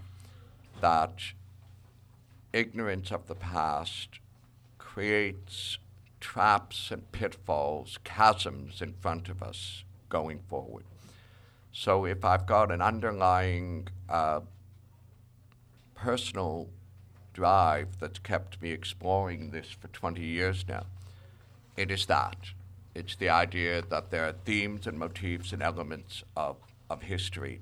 [0.82, 1.34] that
[2.54, 4.20] ignorance of the past
[4.78, 5.78] creates
[6.20, 10.84] traps and pitfalls, chasms in front of us going forward.
[11.80, 14.40] So if I've got an underlying uh,
[15.94, 16.70] personal
[17.34, 20.88] drive that's kept me exploring this for 20 years now,
[21.76, 22.38] it is that.
[22.96, 26.58] It's the idea that there are themes and motifs and elements of,
[26.90, 27.62] of history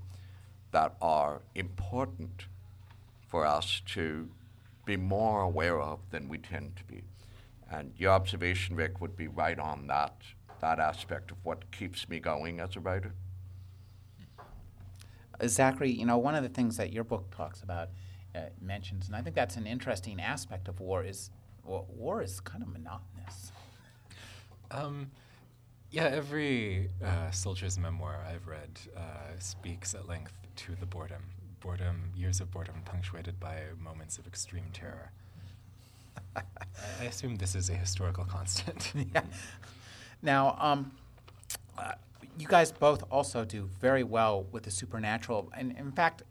[0.71, 2.45] that are important
[3.27, 4.29] for us to
[4.85, 7.03] be more aware of than we tend to be.
[7.69, 10.15] And your observation, Rick, would be right on that,
[10.61, 13.11] that aspect of what keeps me going as a writer.
[15.47, 17.89] Zachary, you know, one of the things that your book talks about,
[18.35, 21.29] uh, mentions, and I think that's an interesting aspect of war, is
[21.63, 23.51] well, war is kind of monotonous.
[24.71, 25.11] Um,
[25.91, 31.23] yeah, every uh, soldier's memoir I've read uh, speaks at length to the boredom.
[31.59, 35.11] Boredom, years of boredom punctuated by moments of extreme terror.
[36.35, 38.91] I assume this is a historical constant.
[39.13, 39.21] yeah.
[40.21, 40.91] Now, um,
[41.77, 41.93] uh,
[42.37, 46.23] you guys both also do very well with the supernatural, and in fact,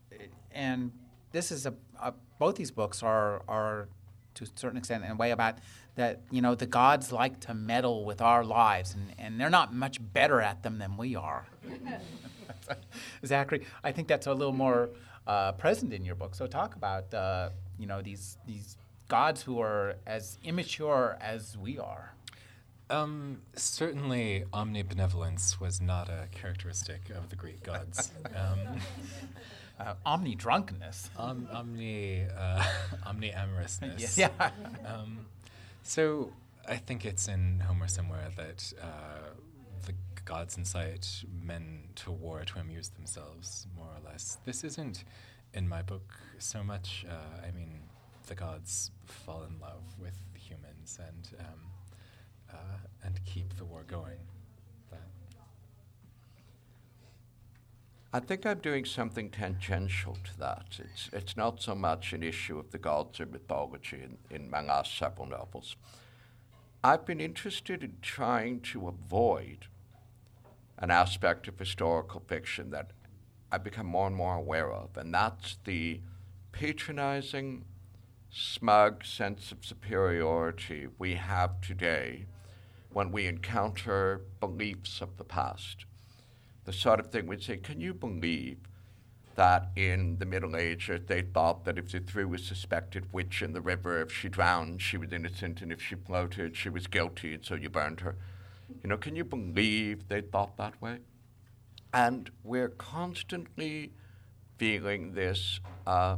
[0.53, 0.93] and
[1.33, 3.88] this is a, a both these books are are
[4.35, 5.59] to a certain extent in a way about
[5.95, 9.75] that you know the gods like to meddle with our lives, and, and they're not
[9.75, 11.47] much better at them than we are.
[13.27, 14.90] Zachary, I think that's a little more
[15.27, 16.35] uh, present in your book.
[16.35, 18.77] So talk about uh, you know these these
[19.09, 22.13] gods who are as immature as we are.
[22.94, 28.12] Um, certainly, omnibenevolence was not a characteristic of the Greek gods.
[28.37, 28.80] Um,
[29.80, 31.11] uh, omni drunkenness.
[31.16, 32.64] Om, omni uh,
[33.07, 34.16] omni amorousness.
[34.18, 34.28] yeah.
[34.87, 35.26] Um,
[35.83, 36.33] so,
[36.68, 39.30] I think it's in Homer somewhere that uh,
[39.87, 44.38] the gods incite men to war to amuse themselves, more or less.
[44.44, 45.02] This isn't
[45.52, 47.04] in my book so much.
[47.11, 47.80] Uh, I mean,
[48.28, 51.63] the gods fall in love with humans and um,
[53.05, 54.19] and keep the war going.
[54.90, 55.01] But
[58.12, 60.79] I think I'm doing something tangential to that.
[60.79, 64.97] It's, it's not so much an issue of the gods or mythology in, in last
[64.97, 65.77] several novels.
[66.83, 69.67] I've been interested in trying to avoid
[70.79, 72.90] an aspect of historical fiction that
[73.51, 76.01] I've become more and more aware of, and that's the
[76.53, 77.64] patronizing,
[78.31, 82.27] smug sense of superiority we have today
[82.94, 85.85] when we encounter beliefs of the past
[86.64, 88.59] the sort of thing we'd say, can you believe
[89.37, 93.52] that in the Middle Ages they thought that if they threw a suspected witch in
[93.52, 97.35] the river, if she drowned, she was innocent, and if she floated, she was guilty,
[97.35, 98.16] and so you burned her?
[98.83, 100.98] You know, can you believe they thought that way?
[101.92, 103.92] And we're constantly
[104.57, 106.16] feeling this uh,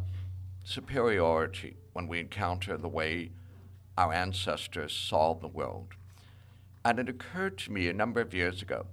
[0.65, 3.31] superiority when we encounter the way
[3.99, 5.95] our ancestors saw the world.
[6.87, 8.87] And it occurred to me a number of years ago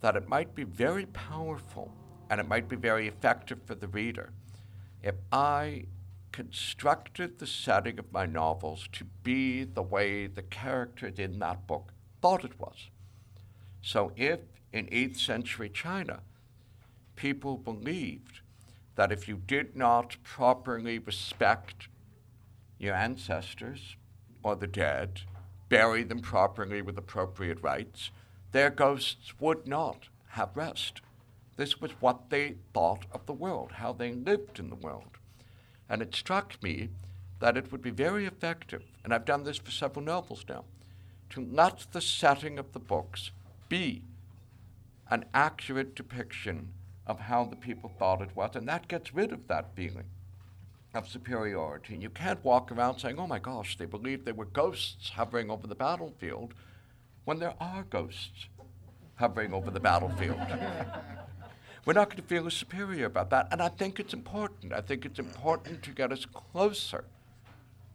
[0.00, 1.92] that it might be very powerful
[2.30, 4.32] and it might be very effective for the reader
[5.02, 5.84] if I
[6.32, 11.92] constructed the setting of my novels to be the way the characters in that book
[12.22, 12.88] thought it was.
[13.82, 14.40] So, if
[14.72, 16.20] in 8th century China
[17.16, 18.40] people believed
[18.94, 21.88] that if you did not properly respect
[22.78, 23.96] your ancestors
[24.42, 25.20] or the dead,
[25.70, 28.10] bury them properly with appropriate rites,
[28.52, 31.00] their ghosts would not have rest.
[31.56, 35.16] This was what they thought of the world, how they lived in the world.
[35.88, 36.90] And it struck me
[37.38, 40.64] that it would be very effective, and I've done this for several novels now,
[41.30, 43.30] to let the setting of the books
[43.68, 44.02] be
[45.10, 46.72] an accurate depiction
[47.06, 50.06] of how the people thought it was, and that gets rid of that feeling
[50.94, 51.94] of superiority.
[51.94, 55.50] And you can't walk around saying, oh my gosh, they believed there were ghosts hovering
[55.50, 56.54] over the battlefield
[57.24, 58.46] when there are ghosts
[59.16, 60.38] hovering over the battlefield.
[61.84, 63.48] We're not going to feel superior about that.
[63.52, 64.72] And I think it's important.
[64.72, 67.04] I think it's important to get us closer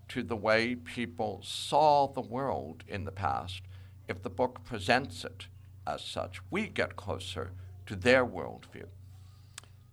[0.10, 3.62] to the way people saw the world in the past.
[4.08, 5.48] If the book presents it
[5.88, 7.52] as such, we get closer
[7.88, 8.86] to their worldview.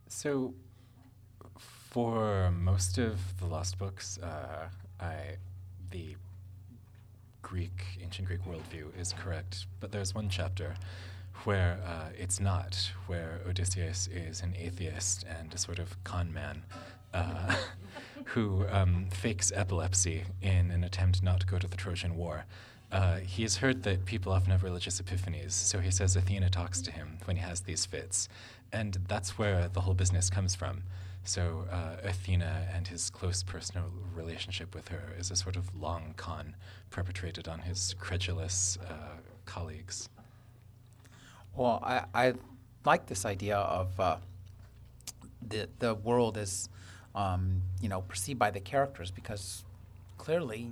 [0.09, 0.55] So,
[1.93, 5.37] for most of the lost books, uh, I
[5.91, 6.17] the
[7.43, 10.75] Greek, ancient Greek worldview is correct, but there's one chapter
[11.45, 16.63] where uh, it's not, where Odysseus is an atheist and a sort of con man
[17.13, 17.55] uh,
[18.25, 22.47] who um, fakes epilepsy in an attempt not to go to the Trojan War.
[22.91, 26.91] Uh, he's heard that people often have religious epiphanies, so he says Athena talks to
[26.91, 28.31] him when he has these fits.
[28.73, 30.85] And that's where the whole business comes from.
[31.25, 36.15] So uh, Athena and his close personal relationship with her is a sort of long
[36.17, 36.57] con
[36.91, 40.09] perpetrated on his credulous uh, colleagues.
[41.55, 42.35] Well, I, I
[42.85, 44.17] like this idea of uh,
[45.47, 46.69] the the world is,
[47.15, 49.65] um, you know, perceived by the characters because
[50.19, 50.71] clearly,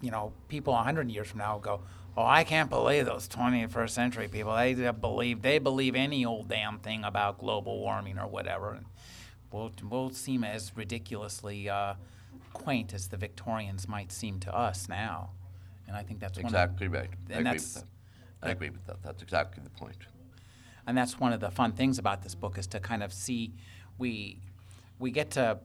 [0.00, 1.82] you know, people hundred years from now go,
[2.16, 4.54] "Oh, I can't believe those 21st century people.
[4.56, 8.86] They believe they believe any old damn thing about global warming or whatever." And
[9.52, 11.94] will will seem as ridiculously uh,
[12.52, 15.30] quaint as the Victorians might seem to us now,
[15.86, 17.10] and I think that's exactly of, right.
[17.32, 17.84] I agree with that.
[18.42, 19.02] I agree with that.
[19.02, 19.96] That's exactly the point.
[20.86, 23.52] And that's one of the fun things about this book is to kind of see
[23.98, 24.38] we
[24.98, 25.58] we get to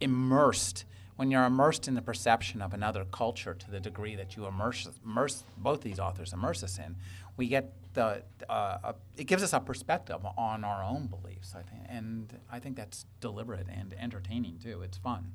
[0.00, 0.84] immersed
[1.16, 4.88] when you're immersed in the perception of another culture to the degree that you immerse,
[5.04, 6.96] immerse both these authors immerse us in,
[7.36, 11.54] we get the uh, it gives us a perspective on our own beliefs.
[11.56, 14.82] I think, and I think that's deliberate and entertaining too.
[14.82, 15.32] It's fun.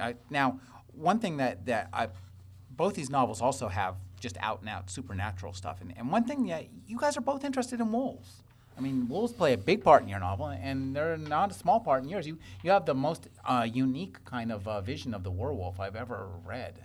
[0.00, 0.60] I, now,
[0.92, 2.08] one thing that that I,
[2.70, 6.46] both these novels also have just out and out supernatural stuff, and, and one thing
[6.46, 8.42] that you guys are both interested in wolves.
[8.76, 11.80] I mean, wolves play a big part in your novel, and they're not a small
[11.80, 12.26] part in yours.
[12.26, 15.96] You you have the most uh, unique kind of uh, vision of the werewolf I've
[15.96, 16.78] ever read.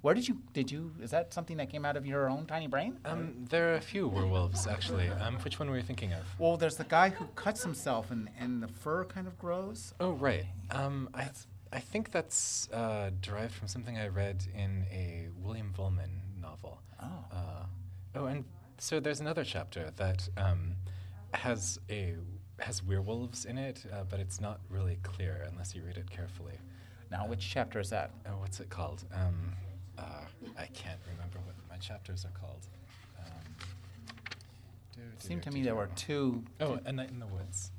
[0.00, 2.66] Where did you did you is that something that came out of your own tiny
[2.66, 2.98] brain?
[3.04, 5.08] Um, there are a few werewolves actually.
[5.08, 6.22] Um, which one were you thinking of?
[6.38, 9.94] Well, there's the guy who cuts himself, and and the fur kind of grows.
[10.00, 10.46] Oh right.
[10.70, 15.72] Um, I th- I think that's uh, derived from something I read in a William
[15.76, 16.80] Vollmann novel.
[17.00, 17.06] Oh.
[17.32, 17.64] Uh,
[18.16, 18.44] oh, and
[18.78, 20.28] so there's another chapter that.
[20.36, 20.76] Um,
[21.34, 22.16] has a
[22.58, 26.58] has werewolves in it, uh, but it's not really clear unless you read it carefully.
[27.10, 28.10] Now, which chapter is that?
[28.26, 29.04] Oh, what's it called?
[29.12, 29.52] Um,
[29.98, 30.02] uh,
[30.58, 32.66] I can't remember what my chapters are called.
[33.18, 33.42] Um,
[34.94, 36.44] do, It do, seemed to do, me there were two.
[36.60, 37.72] Oh, A Night in the Woods.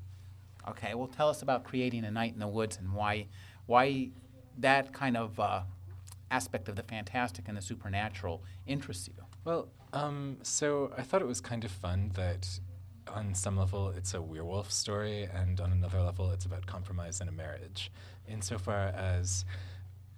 [0.67, 3.27] Okay, well, tell us about creating a night in the woods and why,
[3.65, 4.09] why
[4.59, 5.61] that kind of uh,
[6.29, 9.23] aspect of the fantastic and the supernatural interests you.
[9.43, 12.59] Well, um, so I thought it was kind of fun that
[13.13, 17.27] on some level it's a werewolf story, and on another level it's about compromise in
[17.27, 17.91] a marriage.
[18.27, 19.45] Insofar as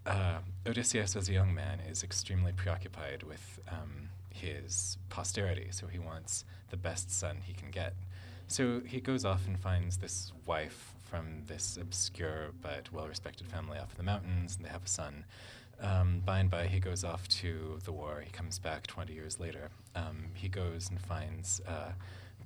[0.05, 5.99] uh, Odysseus, as a young man, is extremely preoccupied with um, his posterity, so he
[5.99, 7.93] wants the best son he can get.
[8.47, 13.77] So he goes off and finds this wife from this obscure but well respected family
[13.77, 15.25] off in the mountains, and they have a son.
[15.81, 18.21] Um, by and by, he goes off to the war.
[18.23, 19.69] He comes back 20 years later.
[19.95, 21.91] Um, he goes and finds uh,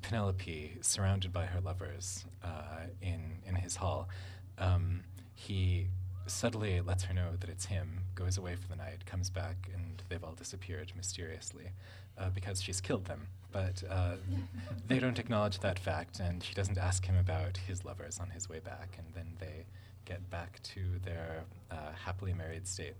[0.01, 4.09] Penelope surrounded by her lovers uh, in, in his hall.
[4.57, 5.87] Um, he
[6.25, 10.01] subtly lets her know that it's him, goes away for the night, comes back, and
[10.09, 11.71] they've all disappeared mysteriously
[12.17, 13.27] uh, because she's killed them.
[13.51, 14.15] But uh,
[14.87, 18.49] they don't acknowledge that fact, and she doesn't ask him about his lovers on his
[18.49, 19.65] way back, and then they
[20.05, 22.95] get back to their uh, happily married state.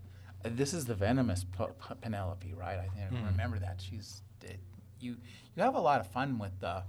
[0.46, 2.78] Uh, This is the venomous P- P- Penelope, right?
[2.80, 3.26] I think I Mhm.
[3.32, 3.82] remember that.
[3.82, 4.27] She's it,
[5.00, 5.18] you.
[5.56, 6.84] You have a lot of fun with the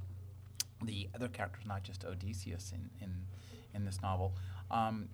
[0.84, 3.14] the other characters, not just Odysseus in in,
[3.74, 4.34] in this novel.
[4.70, 5.08] Um,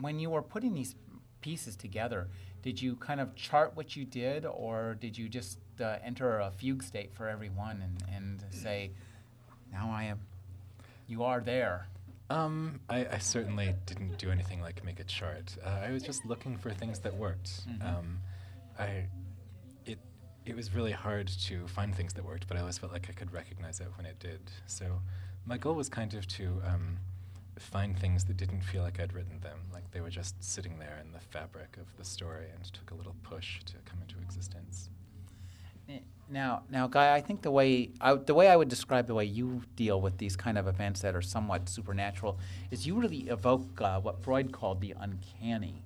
[0.00, 0.94] when you were putting these
[1.40, 2.28] pieces together,
[2.62, 6.50] did you kind of chart what you did, or did you just uh, enter a
[6.50, 8.90] fugue state for everyone and, and say,
[9.72, 10.20] "Now I am,
[11.06, 11.86] you are there"?
[12.28, 15.56] Um, I, I certainly didn't do anything like make a chart.
[15.64, 17.68] Uh, I was just looking for things that worked.
[17.68, 17.86] Mhm.
[17.86, 18.18] Um,
[18.78, 19.06] I,
[20.46, 23.12] it, was really hard to find things that worked, but I always felt like I
[23.12, 24.40] could recognize it when it did.
[24.66, 25.00] So
[25.44, 26.98] my goal was kind of to um,
[27.58, 30.98] find things that didn't feel like I'd written them, like they were just sitting there
[31.04, 34.90] in the fabric of the story and took a little push to come into existence.
[36.28, 39.24] Now, now, Guy, I think the way I, the way I would describe the way
[39.24, 42.40] you deal with these kind of events that are somewhat supernatural
[42.72, 45.84] is you really evoke uh, what Freud called the uncanny,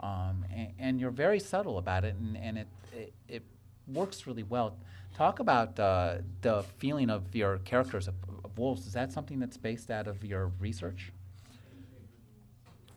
[0.00, 3.42] um, and, and you're very subtle about it, and, and it, it it
[3.86, 4.76] works really well.
[5.14, 8.14] Talk about uh, the feeling of your characters of,
[8.44, 8.86] of wolves.
[8.86, 11.12] Is that something that's based out of your research?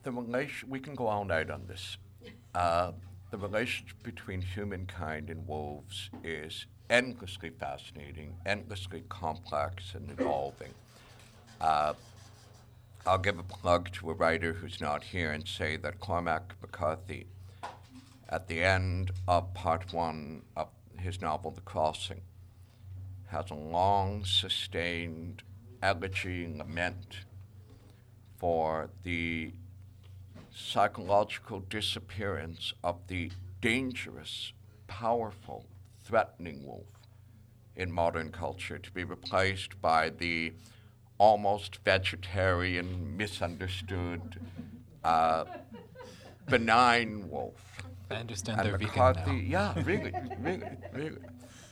[0.02, 1.96] The relation, we can go all night on this.
[2.54, 2.92] Uh,
[3.30, 10.72] the relationship between humankind and wolves is endlessly fascinating, endlessly complex and evolving.
[11.60, 11.92] Uh,
[13.06, 17.26] I'll give a plug to a writer who's not here and say that Cormac McCarthy,
[18.28, 20.68] at the end of part one of
[20.98, 22.22] his novel, The Crossing,
[23.26, 25.42] has a long, sustained
[25.82, 27.20] elegy and lament
[28.38, 29.52] for the
[30.52, 33.30] psychological disappearance of the
[33.60, 34.52] dangerous,
[34.86, 35.66] powerful,
[36.04, 36.86] threatening wolf
[37.76, 40.52] in modern culture to be replaced by the
[41.18, 44.40] almost vegetarian, misunderstood,
[45.04, 45.44] uh,
[46.48, 47.67] benign wolf.
[48.10, 49.74] I understand And they're McCarthy, vegan now.
[49.74, 51.18] yeah, really, really, really.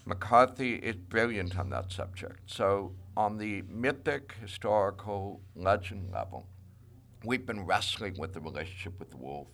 [0.05, 2.41] McCarthy is brilliant on that subject.
[2.47, 6.47] So, on the mythic, historical, legend level,
[7.25, 9.49] we've been wrestling with the relationship with the wolf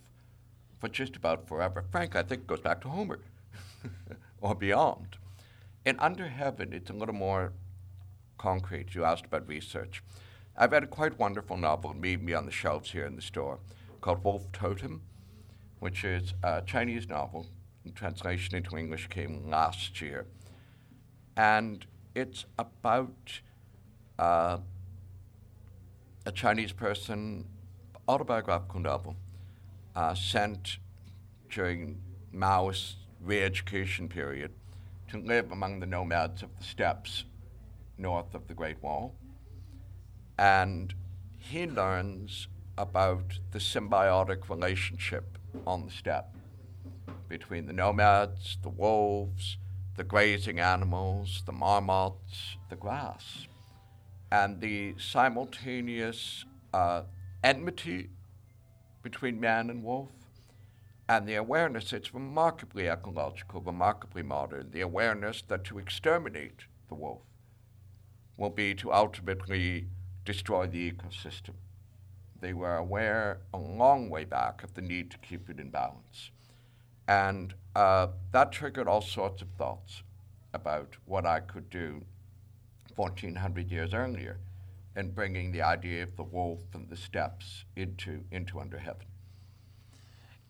[0.79, 1.83] for just about forever.
[1.91, 3.19] Frank, I think it goes back to Homer
[4.41, 5.17] or beyond.
[5.85, 7.53] In Under Heaven, it's a little more
[8.37, 8.93] concrete.
[8.93, 10.03] You asked about research.
[10.57, 13.59] I've read a quite wonderful novel, maybe on the shelves here in the store,
[14.01, 15.01] called Wolf Totem,
[15.83, 17.45] which is a Chinese novel.
[17.93, 20.25] Translation into English came last year.
[21.35, 23.41] And it's about
[24.17, 24.59] uh,
[26.25, 27.43] a Chinese person,
[28.07, 29.17] autobiographical novel,
[29.93, 30.77] uh, sent
[31.49, 34.53] during Mao's re-education period
[35.09, 37.25] to live among the nomads of the steppes
[37.97, 39.13] north of the Great Wall.
[40.37, 40.93] And
[41.37, 46.35] he learns about the symbiotic relationship on the steppe
[47.27, 49.57] between the nomads, the wolves,
[49.95, 53.47] the grazing animals, the marmots, the grass,
[54.31, 57.03] and the simultaneous uh,
[57.43, 58.09] enmity
[59.01, 60.09] between man and wolf,
[61.07, 67.21] and the awareness, it's remarkably ecological, remarkably modern, the awareness that to exterminate the wolf
[68.37, 69.87] will be to ultimately
[70.25, 71.55] destroy the ecosystem.
[72.43, 76.31] They were aware a long way back of the need to keep it in balance.
[77.07, 80.03] And uh, that triggered all sorts of thoughts
[80.53, 82.01] about what I could do
[82.97, 84.39] 1400 years earlier
[84.93, 89.07] in bringing the idea of the wolf and the steppes into, into Under Heaven.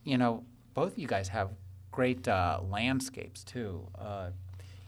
[0.04, 1.52] You know, both of you guys have
[1.92, 3.88] great uh, landscapes too.
[4.00, 4.32] Uh,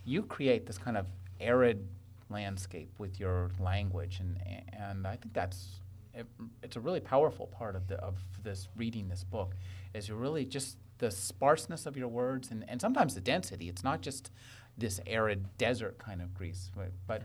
[0.06, 1.06] you create this kind of
[1.40, 1.88] arid
[2.32, 4.40] landscape with your language, and
[4.74, 5.82] and I think that's
[6.16, 6.26] it,
[6.64, 9.56] it's a really powerful part of the of this reading this book,
[9.94, 13.68] is you really just the sparseness of your words and, and sometimes the density.
[13.68, 14.32] It's not just
[14.78, 17.24] this arid desert kind of Greece, but, but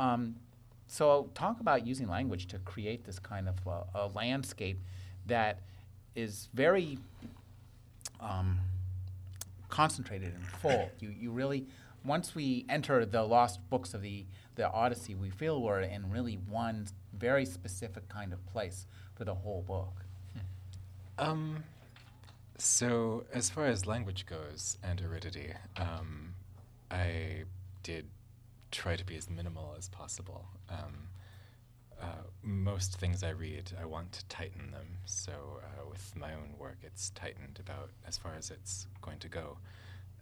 [0.00, 0.36] um,
[0.86, 4.80] so talk about using language to create this kind of uh, a landscape
[5.26, 5.60] that
[6.14, 6.98] is very
[8.20, 8.58] um,
[9.68, 10.90] concentrated and full.
[11.00, 11.66] You, you really,
[12.04, 14.24] once we enter the lost books of the,
[14.54, 16.86] the Odyssey, we feel we're in really one
[17.18, 20.04] very specific kind of place for the whole book.
[21.18, 21.64] Um,
[22.58, 26.34] so, as far as language goes and aridity, um,
[26.90, 27.44] I
[27.82, 28.06] did
[28.70, 30.46] try to be as minimal as possible.
[30.70, 31.08] Um,
[32.00, 34.98] uh, most things I read, I want to tighten them.
[35.04, 39.28] So, uh, with my own work, it's tightened about as far as it's going to
[39.28, 39.58] go.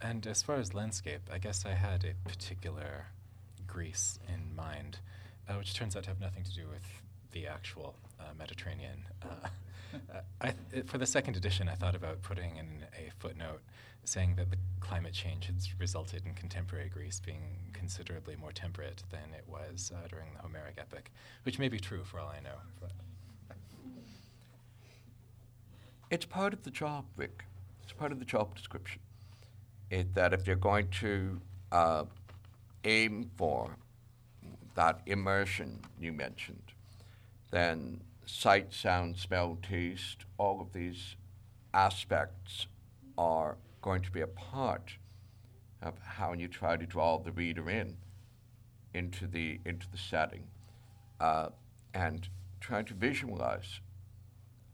[0.01, 3.07] And as far as landscape, I guess I had a particular
[3.67, 4.99] Greece in mind,
[5.49, 6.85] uh, which turns out to have nothing to do with
[7.33, 9.05] the actual uh, Mediterranean.
[9.23, 9.49] Uh,
[10.41, 13.61] I th- for the second edition, I thought about putting in a footnote
[14.05, 17.43] saying that the climate change has resulted in contemporary Greece being
[17.73, 21.11] considerably more temperate than it was uh, during the Homeric epic,
[21.43, 22.57] which may be true for all I know.
[22.81, 22.93] But.
[26.11, 27.45] It's part of the job, Rick.
[27.83, 29.01] It's part of the job description.
[29.91, 31.41] It, that if you're going to
[31.73, 32.05] uh,
[32.85, 33.77] aim for
[34.77, 36.73] that immersion you mentioned,
[37.51, 41.17] then sight, sound, smell, taste, all of these
[41.75, 42.67] aspects
[43.19, 44.97] are going to be a part
[45.83, 47.97] of how you try to draw the reader in
[48.95, 50.45] into the into the setting,
[51.21, 51.49] uh,
[51.95, 52.29] and
[52.61, 53.81] trying to visualize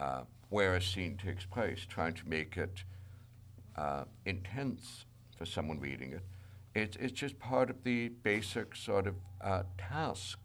[0.00, 2.84] uh, where a scene takes place, trying to make it
[3.76, 5.04] uh, intense
[5.36, 6.22] for someone reading it.
[6.74, 10.38] It's it's just part of the basic sort of uh, task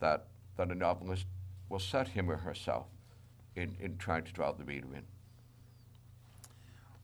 [0.00, 0.26] that
[0.56, 1.26] that a novelist
[1.68, 2.86] will set him or herself
[3.56, 5.02] in, in trying to draw the reader in.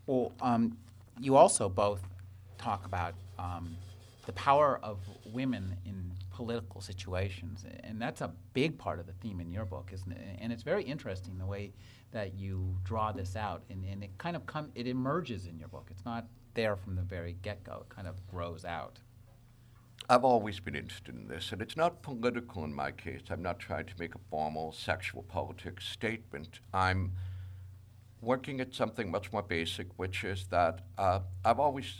[0.07, 0.77] Well, um,
[1.21, 2.01] you also both
[2.59, 3.77] talk about um,
[4.27, 9.41] the power of women in political situations, and that's a big part of the theme
[9.41, 10.39] in your book, isn't it?
[10.41, 11.73] And it's very interesting the way
[12.13, 15.69] that you draw this out, and, and it kind of come it emerges in your
[15.69, 15.89] book.
[15.91, 18.99] It's not there from the very get-go; it kind of grows out.
[20.09, 23.21] I've always been interested in this, and it's not political in my case.
[23.31, 26.61] I'm not trying to make a formal sexual politics statement.
[26.75, 27.13] I'm
[28.21, 31.95] working at something much more basic, which is that uh, I've always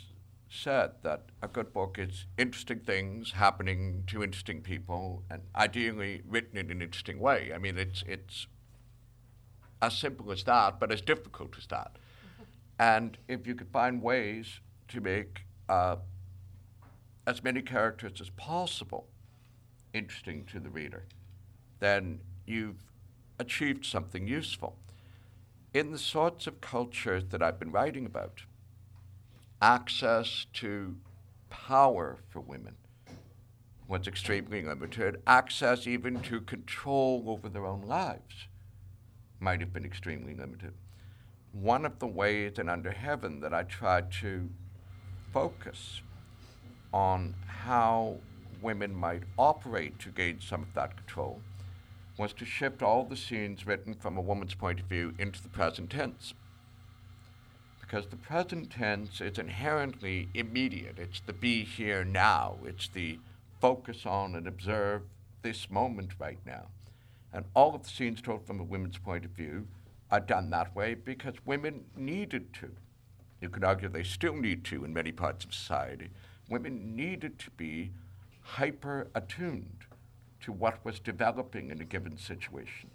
[0.49, 6.57] said that a good book is interesting things happening to interesting people, and ideally written
[6.57, 7.51] in an interesting way.
[7.55, 8.47] I mean, it's it's
[9.81, 11.95] as simple as that, but as difficult as that.
[12.81, 15.97] And if you could find ways to make uh,
[17.27, 19.05] as many characters as possible
[19.93, 21.05] interesting to the reader,
[21.79, 22.83] then you've
[23.37, 24.79] achieved something useful.
[25.75, 28.41] In the sorts of cultures that I've been writing about,
[29.61, 30.97] access to
[31.51, 32.77] power for women
[33.87, 35.21] was extremely limited.
[35.27, 38.47] Access even to control over their own lives
[39.39, 40.73] might have been extremely limited.
[41.53, 44.49] One of the ways in Under Heaven that I tried to
[45.33, 46.01] focus
[46.93, 48.17] on how
[48.61, 51.41] women might operate to gain some of that control
[52.17, 55.49] was to shift all the scenes written from a woman's point of view into the
[55.49, 56.33] present tense.
[57.79, 60.99] Because the present tense is inherently immediate.
[60.99, 62.57] It's the be here now.
[62.63, 63.19] It's the
[63.59, 65.01] focus on and observe
[65.41, 66.67] this moment right now.
[67.33, 69.67] And all of the scenes told from a woman's point of view
[70.11, 72.71] are done that way because women needed to.
[73.39, 76.09] You could argue they still need to in many parts of society
[76.51, 77.91] women needed to be
[78.41, 79.85] hyper attuned
[80.41, 82.89] to what was developing in a given situation.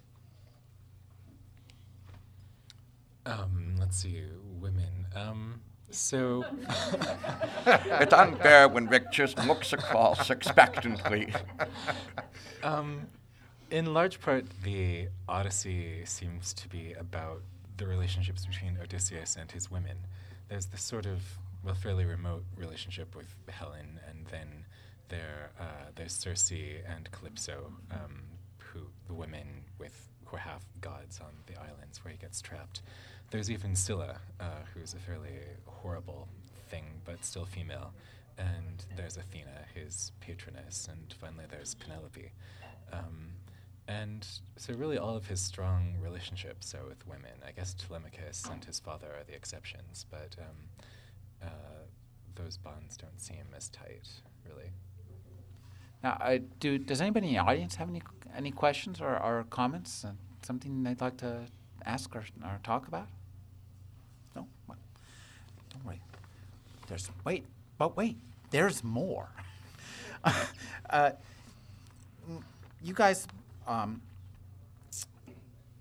[3.25, 4.23] Um, let's see,
[4.59, 5.07] women.
[5.15, 5.59] Um,
[5.89, 6.45] so.
[7.65, 11.33] it's unfair when Rick just looks across expectantly.
[12.63, 13.07] Um,
[13.71, 17.41] in large part, the Odyssey seems to be about
[17.77, 19.97] the relationships between Odysseus and his women.
[20.49, 21.21] There's this sort of
[21.63, 24.65] well, fairly remote relationship with Helen, and then
[25.09, 28.21] there uh, there's Circe and Calypso, um,
[28.57, 32.81] who the women with who are half gods on the islands where he gets trapped.
[33.31, 36.27] There's even Scylla, uh, who's a fairly horrible
[36.69, 37.93] thing, but still female.
[38.37, 42.31] And there's Athena, his patroness, and finally there's Penelope.
[42.93, 43.31] Um,
[43.87, 44.27] and
[44.57, 47.31] so really all of his strong relationships are with women.
[47.47, 51.47] I guess Telemachus and his father are the exceptions, but um, uh,
[52.35, 54.07] those bonds don't seem as tight,
[54.45, 54.71] really.
[56.03, 58.01] Now, uh, do, does anybody in the audience have any
[58.35, 60.05] any questions or, or comments?
[60.05, 60.11] Uh,
[60.43, 61.41] something they'd like to
[61.85, 63.07] ask or, or talk about?
[64.35, 64.47] No?
[64.67, 64.77] Well,
[65.71, 66.01] don't worry.
[66.87, 67.45] There's, wait,
[67.77, 68.17] but wait,
[68.51, 69.29] there's more.
[70.89, 71.11] uh,
[72.83, 73.27] you guys
[73.67, 74.01] um,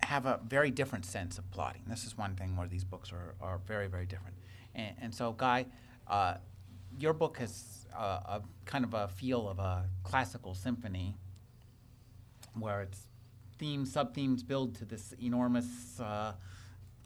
[0.02, 1.82] have a very different sense of plotting.
[1.86, 4.36] This is one thing where these books are, are very, very different.
[4.74, 5.66] And, and so, Guy,
[6.06, 6.34] uh,
[6.98, 11.16] your book has uh, a kind of a feel of a classical symphony
[12.54, 13.08] where its
[13.58, 16.32] themes, sub themes build to this enormous uh,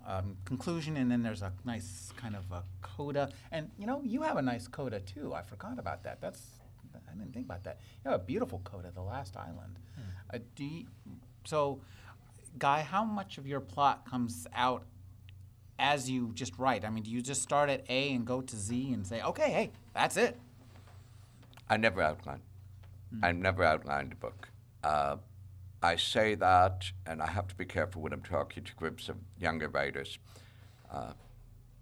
[0.07, 3.31] um, conclusion, and then there's a nice kind of a coda.
[3.51, 5.35] And you know, you have a nice coda too.
[5.35, 6.21] I forgot about that.
[6.21, 6.43] That's
[6.95, 7.81] I didn't think about that.
[8.05, 9.79] You have a beautiful coda, The Last Island.
[10.33, 10.87] Uh, do you,
[11.45, 11.81] so,
[12.59, 14.85] Guy, how much of your plot comes out
[15.79, 16.85] as you just write?
[16.85, 19.51] I mean, do you just start at A and go to Z and say, okay,
[19.51, 20.37] hey, that's it?
[21.69, 22.41] I never outline.
[23.23, 24.49] I never outlined a book.
[24.85, 25.17] Uh,
[25.83, 29.17] I say that, and I have to be careful when I'm talking to groups of
[29.39, 30.19] younger writers.
[30.91, 31.13] Uh,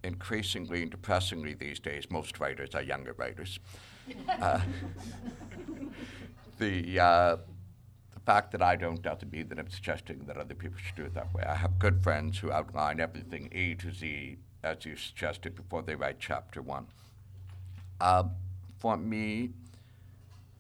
[0.04, 3.58] increasingly and depressingly these days, most writers are younger writers.
[4.28, 4.60] Uh,
[6.58, 7.42] the, uh, the
[8.28, 11.14] fact that I don't doesn't mean that I'm suggesting that other people should do it
[11.14, 11.44] that way.
[11.44, 15.94] I have good friends who outline everything A to Z, as you suggested, before they
[15.94, 16.88] write chapter one.
[17.98, 18.24] Uh,
[18.76, 19.52] for me,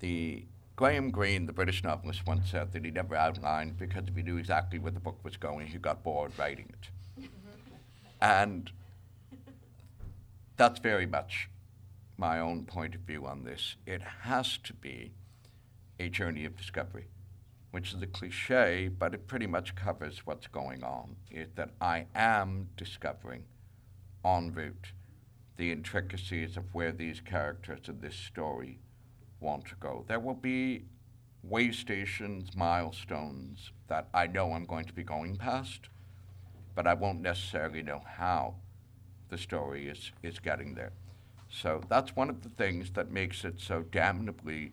[0.00, 0.46] the
[0.76, 4.38] Graham Greene, the British novelist, once said that he never outlined because if he knew
[4.38, 7.28] exactly where the book was going, he got bored writing it.
[8.22, 8.70] and
[10.56, 11.50] that's very much
[12.16, 13.76] my own point of view on this.
[13.84, 15.12] It has to be
[16.00, 17.08] a journey of discovery,
[17.70, 21.16] which is a cliche, but it pretty much covers what's going on.
[21.30, 23.44] Is that I am discovering
[24.24, 24.92] en route
[25.56, 28.78] the intricacies of where these characters in this story
[29.40, 30.04] want to go.
[30.08, 30.84] There will be
[31.42, 35.88] way stations, milestones that I know I'm going to be going past,
[36.74, 38.54] but I won't necessarily know how
[39.28, 40.92] the story is, is getting there.
[41.50, 44.72] So that's one of the things that makes it so damnably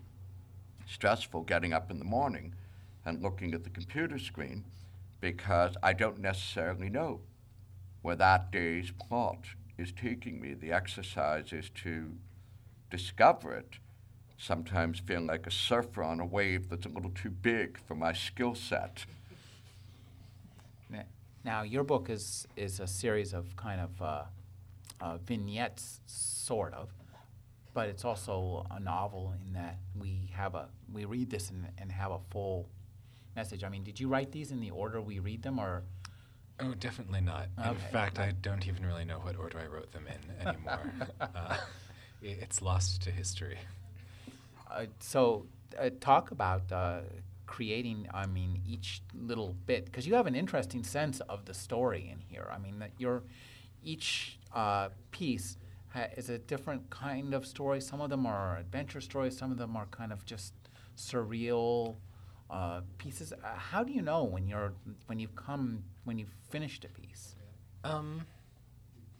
[0.88, 2.54] stressful getting up in the morning
[3.06, 4.66] and looking at the computer screen
[5.22, 7.22] because I don't necessarily know
[8.02, 9.46] where that day's plot
[9.78, 10.54] is taking me.
[10.54, 12.12] The exercise is to
[12.90, 13.76] discover it,
[14.38, 18.14] sometimes feeling like a surfer on a wave that's a little too big for my
[18.14, 19.06] skill set.
[21.46, 24.24] Now, your book is, is a series of kind of uh,
[25.00, 26.90] uh, vignettes, sort of,
[27.76, 31.92] but it's also a novel in that we have a we read this and, and
[31.92, 32.68] have a full
[33.36, 33.64] message.
[33.64, 35.84] I mean, did you write these in the order we read them, or?
[36.60, 37.48] Oh, definitely not.
[37.64, 40.92] In fact, I don't even really know what order I wrote them in anymore.
[41.20, 41.58] uh,
[42.22, 43.58] it's lost to history.
[44.72, 45.46] Uh, so,
[45.80, 47.02] uh, talk about uh,
[47.46, 48.08] creating.
[48.14, 52.20] I mean, each little bit because you have an interesting sense of the story in
[52.20, 52.48] here.
[52.52, 53.24] I mean, that your
[53.84, 55.58] each uh, piece
[55.94, 57.82] ha- is a different kind of story.
[57.82, 59.38] Some of them are adventure stories.
[59.38, 60.54] Some of them are kind of just
[60.98, 61.96] surreal
[62.50, 63.34] uh, pieces.
[63.34, 64.74] Uh, how do you know when you're
[65.08, 67.36] when you've come when you've finished a piece?
[67.84, 68.22] Um,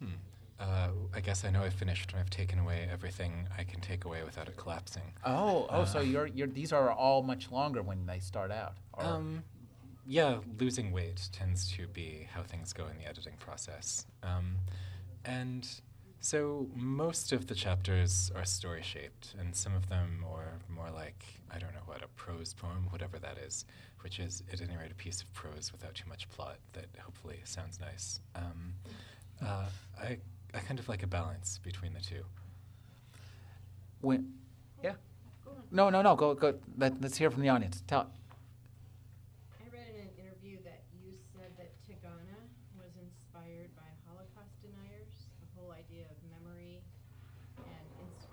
[0.00, 0.08] hmm.
[0.58, 4.04] Uh, I guess I know I've finished when I've taken away everything I can take
[4.06, 5.12] away without it collapsing.
[5.24, 6.02] Oh, oh, so Uh.
[6.02, 8.74] you're, you're these are all much longer when they start out.
[8.96, 9.42] Um,
[10.06, 14.06] yeah, losing weight tends to be how things go in the editing process.
[14.22, 14.56] Um,
[15.24, 15.68] and
[16.26, 21.24] so most of the chapters are story shaped, and some of them are more like,
[21.52, 23.64] I don't know what, a prose poem, whatever that is,
[24.00, 27.40] which is at any rate a piece of prose without too much plot that hopefully
[27.44, 28.18] sounds nice.
[28.34, 28.74] Um,
[29.40, 29.66] uh,
[30.02, 30.18] I,
[30.52, 32.24] I kind of like a balance between the two.
[34.00, 34.32] When,
[34.82, 34.94] yeah.
[35.70, 36.16] No, no, no.
[36.16, 36.54] Go, go.
[36.76, 37.84] Let, let's hear from the audience.
[37.86, 38.10] Tell.
[39.60, 42.38] I read in an interview that you said that Tigana
[42.76, 45.10] was inspired by Holocaust deniers,
[45.42, 46.80] the whole idea of memory
[47.58, 48.30] and inst-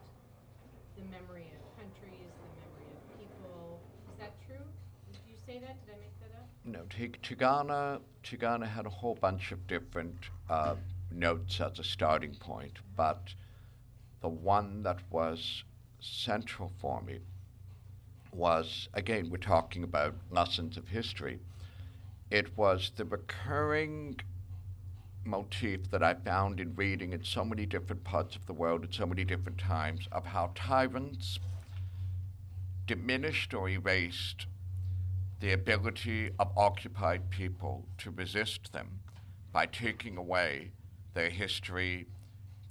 [0.95, 3.81] the memory of countries, the memory of people.
[4.13, 4.61] Is that true?
[5.09, 5.79] Did you say that?
[5.87, 6.47] Did I make that up?
[6.65, 10.75] No, Tig- Tigana, Tigana had a whole bunch of different uh,
[11.11, 13.33] notes as a starting point, but
[14.21, 15.63] the one that was
[15.99, 17.19] central for me
[18.31, 21.39] was again, we're talking about lessons of history.
[22.29, 24.19] It was the recurring
[25.25, 28.93] motif that I found in reading in so many different parts of the world at
[28.93, 31.39] so many different times of how tyrants
[32.85, 34.47] diminished or erased
[35.43, 38.87] the ability of occupied people to resist them
[39.51, 40.71] by taking away
[41.15, 42.07] their history,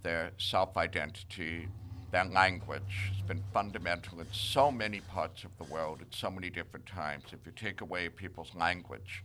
[0.02, 1.68] their self identity,
[2.12, 6.48] their language has been fundamental in so many parts of the world at so many
[6.48, 7.24] different times.
[7.30, 9.22] If you take away people's language,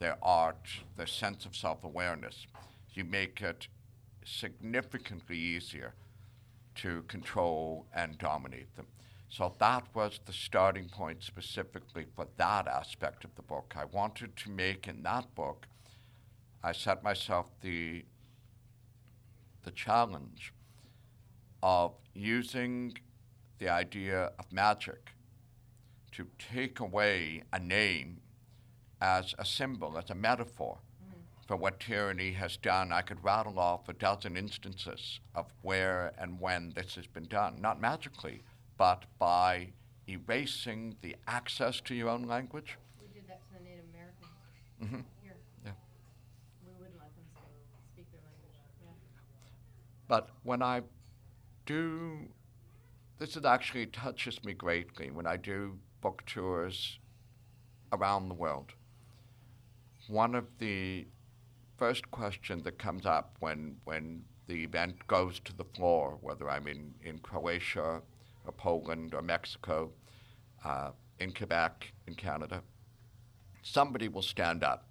[0.00, 2.48] their art, their sense of self awareness,
[2.92, 3.68] you make it
[4.24, 5.94] significantly easier
[6.74, 8.86] to control and dominate them.
[9.30, 13.74] So that was the starting point specifically for that aspect of the book.
[13.78, 15.68] I wanted to make in that book,
[16.64, 18.04] I set myself the,
[19.62, 20.52] the challenge
[21.62, 22.98] of using
[23.58, 25.10] the idea of magic
[26.10, 28.18] to take away a name
[29.00, 31.20] as a symbol, as a metaphor mm-hmm.
[31.46, 32.90] for what tyranny has done.
[32.90, 37.60] I could rattle off a dozen instances of where and when this has been done,
[37.60, 38.42] not magically,
[38.80, 39.68] but by
[40.08, 42.78] erasing the access to your own language.
[42.98, 44.30] We did that to the Native Americans
[44.82, 45.00] Mm-hmm.
[45.22, 45.36] here.
[45.66, 45.72] Yeah.
[46.64, 47.26] We wouldn't let them
[47.92, 48.56] speak their language.
[48.82, 48.92] Yeah.
[50.08, 50.80] But when I
[51.66, 52.20] do,
[53.18, 56.98] this is actually touches me greatly when I do book tours
[57.92, 58.72] around the world.
[60.08, 61.06] One of the
[61.76, 66.66] first questions that comes up when, when the event goes to the floor, whether I'm
[66.66, 68.00] in, in Croatia
[68.46, 69.90] or Poland or Mexico,
[70.64, 72.62] uh, in Quebec, in Canada,
[73.62, 74.86] somebody will stand up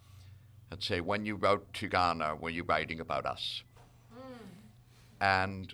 [0.71, 3.63] and say, When you wrote Tigana, were you writing about us?
[5.21, 5.73] And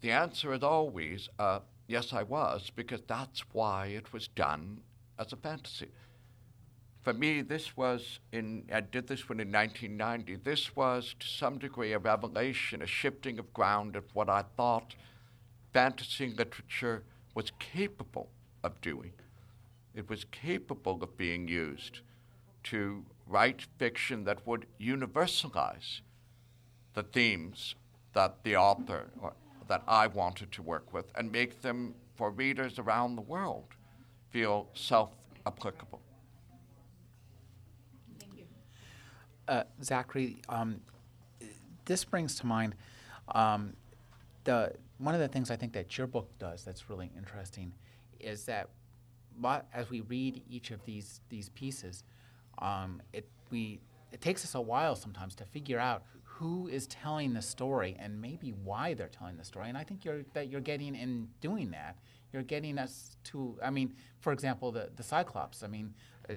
[0.00, 4.80] the answer is always, uh, yes, I was, because that's why it was done
[5.18, 5.88] as a fantasy.
[7.02, 10.36] For me, this was in, I did this one in 1990.
[10.36, 14.94] This was to some degree a revelation, a shifting of ground of what I thought
[15.72, 17.04] fantasy literature
[17.34, 18.30] was capable
[18.62, 19.12] of doing.
[19.94, 22.00] It was capable of being used
[22.64, 26.00] to write fiction that would universalize
[26.94, 27.74] the themes
[28.12, 29.32] that the author or
[29.68, 33.66] that I wanted to work with and make them for readers around the world
[34.30, 35.10] feel self
[35.46, 36.00] applicable.
[38.18, 38.44] Thank you.
[39.46, 40.80] Uh, Zachary, um,
[41.84, 42.74] this brings to mind
[43.34, 43.74] um,
[44.44, 47.72] the one of the things I think that your book does that's really interesting
[48.20, 48.68] is that
[49.72, 52.04] as we read each of these these pieces,
[52.58, 53.80] um, it we
[54.12, 58.20] it takes us a while sometimes to figure out who is telling the story and
[58.20, 59.68] maybe why they're telling the story.
[59.68, 61.96] And I think you're that you're getting in doing that.
[62.32, 63.58] You're getting us to.
[63.62, 65.62] I mean, for example, the the Cyclops.
[65.62, 65.94] I mean.
[66.28, 66.34] Uh,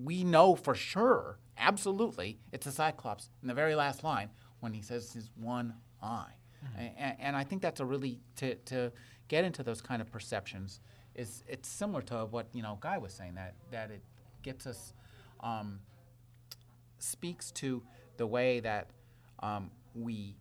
[0.00, 4.80] we know for sure, absolutely, it's a Cyclops in the very last line when he
[4.80, 6.37] says his one eye.
[6.76, 8.92] And, and I think that's a really to, to
[9.28, 10.80] get into those kind of perceptions
[11.14, 14.02] is it's similar to what you know Guy was saying that that it
[14.42, 14.92] gets us
[15.40, 15.80] um,
[16.98, 17.82] speaks to
[18.16, 18.90] the way that
[19.40, 20.36] um, we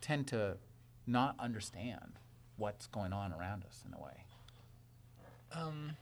[0.00, 0.56] tend to
[1.06, 2.18] not understand
[2.56, 4.24] what's going on around us in a way.
[5.52, 5.96] Um,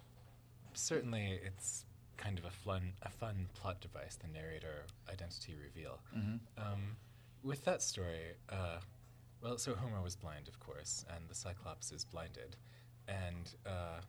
[0.74, 1.84] certainly, it's
[2.16, 5.98] kind of a fun, a fun plot device, the narrator identity reveal.
[6.58, 6.96] Um,
[7.42, 8.78] with that story, uh,
[9.42, 12.56] well, so Homer was blind, of course, and the Cyclops is blinded,
[13.08, 14.00] and uh,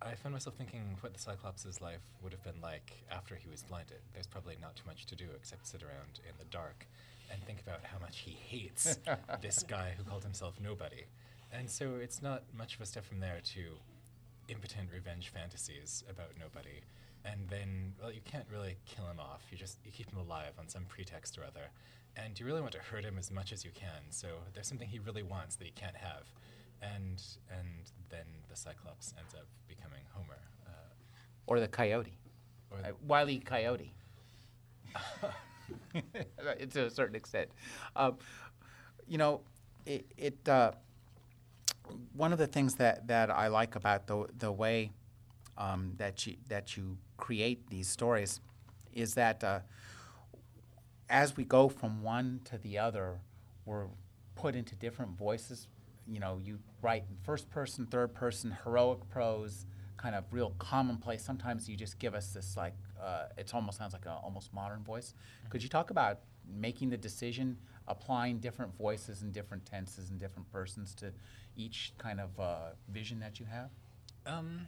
[0.00, 3.62] I found myself thinking what the Cyclops' life would have been like after he was
[3.62, 4.00] blinded.
[4.12, 6.86] There's probably not too much to do except sit around in the dark
[7.32, 8.98] and think about how much he hates
[9.42, 11.04] this guy who called himself nobody.
[11.52, 13.62] And so it's not much of a step from there to
[14.48, 16.82] impotent revenge fantasies about nobody.
[17.24, 19.42] And then, well, you can't really kill him off.
[19.50, 21.70] You just you keep him alive on some pretext or other,
[22.16, 24.10] and you really want to hurt him as much as you can.
[24.10, 26.24] So there's something he really wants that he can't have,
[26.82, 27.68] and and
[28.10, 30.38] then the Cyclops ends up becoming Homer.
[30.66, 30.70] Uh,
[31.46, 32.18] Or the coyote,
[32.70, 33.94] or uh, Wiley Coyote.
[36.70, 37.50] to a certain extent.
[37.96, 38.16] Um,
[39.08, 39.40] you know,
[39.86, 40.72] it, it uh,
[42.14, 44.92] one of the things that, that I like about the, the way
[45.58, 48.40] um, that, you, that you create these stories
[48.92, 49.60] is that uh,
[51.08, 53.20] as we go from one to the other,
[53.66, 53.86] we're
[54.34, 55.68] put into different voices.
[56.06, 61.24] You know, you write in first person, third person, heroic prose, kind of real commonplace.
[61.24, 64.82] Sometimes you just give us this like uh, it almost sounds like an almost modern
[64.82, 65.14] voice.
[65.50, 67.56] Could you talk about making the decision,
[67.88, 71.12] applying different voices and different tenses and different persons to
[71.56, 73.70] each kind of uh, vision that you have?
[74.26, 74.66] Um,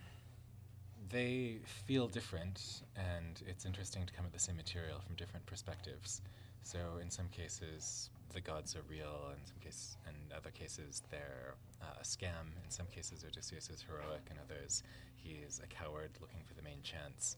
[1.10, 6.22] they feel different, and it's interesting to come at the same material from different perspectives.
[6.62, 9.30] So in some cases, the gods are real.
[9.32, 12.50] In some cases, in other cases, they're uh, a scam.
[12.64, 14.22] In some cases, Odysseus is heroic.
[14.30, 14.82] In others,
[15.14, 17.36] he is a coward looking for the main chance.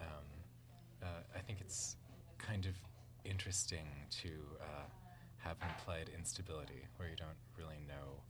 [0.00, 0.26] Um,
[1.02, 1.96] uh, I think it's
[2.38, 2.74] kind of
[3.24, 3.86] interesting
[4.22, 4.28] to
[4.60, 4.86] uh,
[5.38, 8.22] have implied instability, where you don't really know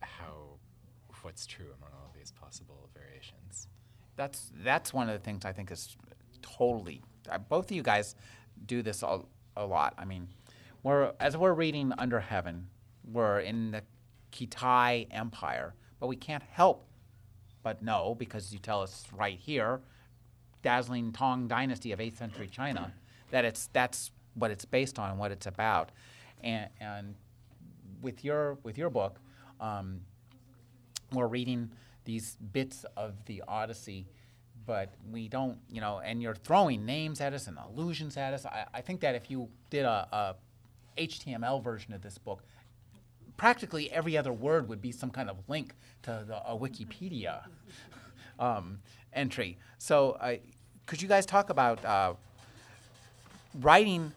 [0.00, 0.58] how
[1.22, 3.68] what's true among all these possible variations.
[4.16, 5.96] That's that's one of the things I think is
[6.42, 7.02] totally.
[7.30, 8.14] Uh, both of you guys
[8.66, 9.20] do this a,
[9.56, 9.94] a lot.
[9.98, 10.28] I mean,
[10.82, 12.68] we're as we're reading Under Heaven,
[13.10, 13.82] we're in the
[14.32, 16.86] Kitai Empire, but we can't help
[17.62, 19.80] but know because you tell us right here,
[20.62, 22.92] dazzling Tang Dynasty of 8th century China,
[23.30, 25.92] that it's that's what it's based on, what it's about,
[26.42, 27.14] and, and
[28.00, 29.20] with your with your book,
[29.60, 30.00] um,
[31.12, 31.70] we're reading
[32.04, 34.06] these bits of the Odyssey,
[34.66, 38.46] but we don't, you know, and you're throwing names at us and allusions at us.
[38.46, 40.36] I, I think that if you did a, a
[41.00, 42.42] HTML version of this book,
[43.36, 47.42] practically every other word would be some kind of link to the, a Wikipedia
[48.38, 48.78] um,
[49.12, 49.58] entry.
[49.78, 50.16] So,
[50.86, 52.14] could you guys talk about uh,
[53.60, 54.12] writing,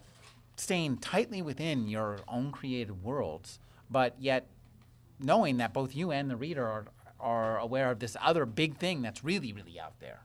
[0.56, 3.58] staying tightly within your own created worlds,
[3.90, 4.46] but yet
[5.20, 6.86] knowing that both you and the reader are,
[7.20, 10.20] are aware of this other big thing that's really, really out there?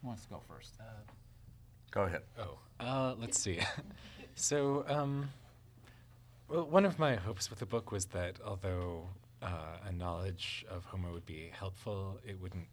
[0.00, 0.74] Who wants to go first?
[1.90, 2.22] Go ahead.
[2.38, 3.60] Oh, uh, let's see.
[4.34, 5.30] so, um,
[6.48, 9.08] well, one of my hopes with the book was that although
[9.40, 12.66] uh, a knowledge of Homer would be helpful, it wouldn't.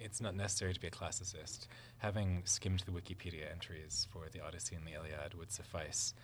[0.00, 1.66] It's not necessary to be a classicist.
[1.98, 6.14] Having skimmed the Wikipedia entries for the Odyssey and the Iliad would suffice.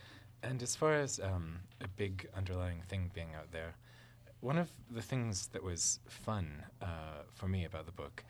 [0.43, 3.75] And as far as um, a big underlying thing being out there,
[4.41, 8.25] one of the things that was fun uh, for me about the book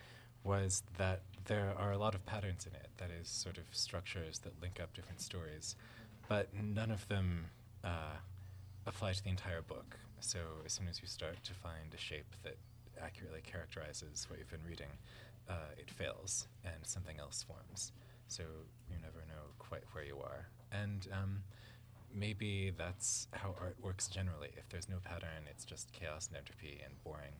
[0.44, 2.88] was that there are a lot of patterns in it.
[2.96, 5.76] That is, sort of structures that link up different stories,
[6.28, 7.46] but none of them
[7.84, 8.16] uh,
[8.86, 9.98] apply to the entire book.
[10.20, 12.56] So as soon as you start to find a shape that
[13.00, 14.90] accurately characterizes what you've been reading,
[15.48, 17.92] uh, it fails and something else forms.
[18.28, 18.42] So
[18.90, 20.48] you never know quite where you are.
[20.72, 21.42] And um,
[22.14, 24.50] maybe that's how art works generally.
[24.56, 27.34] If there's no pattern, it's just chaos and entropy and boring.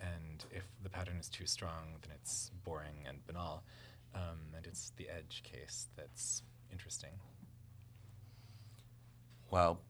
[0.00, 3.62] And if the pattern is too strong, then it's boring and banal.
[4.14, 7.10] Um, and it's the edge case that's interesting.
[9.50, 9.80] Well,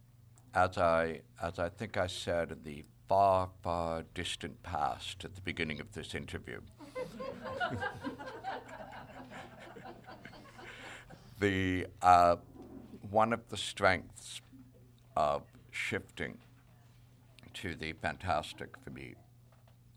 [0.54, 5.40] as I, as I think I said in the far, far distant past at the
[5.40, 6.60] beginning of this interview,
[11.40, 12.36] the, uh,
[13.12, 14.40] one of the strengths
[15.16, 16.38] of shifting
[17.52, 19.14] to the fantastic for me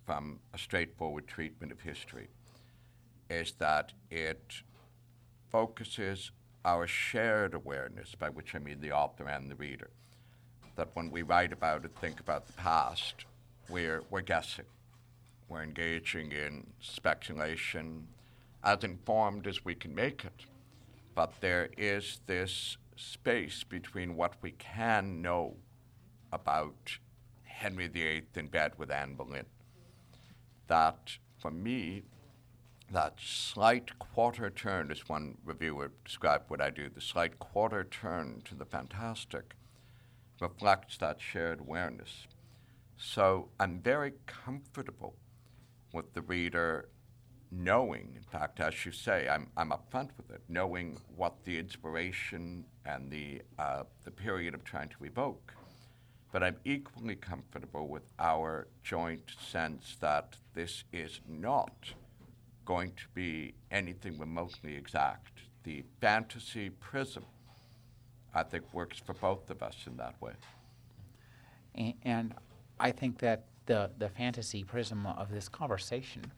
[0.05, 2.27] from a straightforward treatment of history
[3.29, 4.61] is that it
[5.49, 6.31] focuses
[6.65, 9.89] our shared awareness, by which I mean the author and the reader,
[10.75, 13.25] that when we write about it, think about the past,
[13.69, 14.65] we're, we're guessing.
[15.47, 18.07] We're engaging in speculation,
[18.63, 20.45] as informed as we can make it.
[21.13, 25.57] But there is this space between what we can know
[26.31, 26.97] about
[27.43, 29.45] Henry VIII in bed with Anne Boleyn
[30.67, 32.03] that, for me,
[32.91, 38.41] that slight quarter turn, as one reviewer described what I do, the slight quarter turn
[38.45, 39.55] to the fantastic
[40.39, 42.27] reflects that shared awareness.
[42.97, 45.15] So I'm very comfortable
[45.93, 46.89] with the reader
[47.55, 52.65] knowing, in fact, as you say, I'm, I'm upfront with it, knowing what the inspiration
[52.85, 55.53] and the, uh, the period of trying to evoke.
[56.31, 61.93] But I'm equally comfortable with our joint sense that this is not
[62.65, 65.39] going to be anything remotely exact.
[65.63, 67.23] The fantasy prism,
[68.33, 70.33] I think, works for both of us in that way.
[71.75, 72.33] And, and
[72.79, 76.31] I think that the, the fantasy prism of this conversation,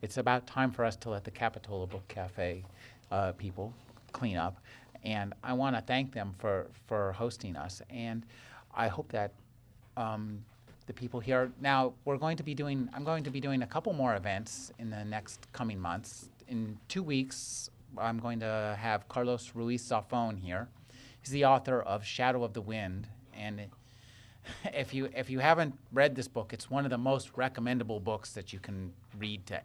[0.00, 2.64] it's about time for us to let the Capitola Book Cafe
[3.10, 3.72] uh, people
[4.12, 4.56] clean up.
[5.04, 7.82] And I want to thank them for, for hosting us.
[7.90, 8.24] And
[8.74, 9.32] I hope that
[9.96, 10.44] um,
[10.86, 11.50] the people here.
[11.60, 12.88] Now we're going to be doing.
[12.94, 16.28] I'm going to be doing a couple more events in the next coming months.
[16.48, 20.68] In two weeks, I'm going to have Carlos Ruiz Zafón here.
[21.20, 23.60] He's the author of Shadow of the Wind, and
[24.74, 28.32] if you if you haven't read this book, it's one of the most recommendable books
[28.32, 29.60] that you can read to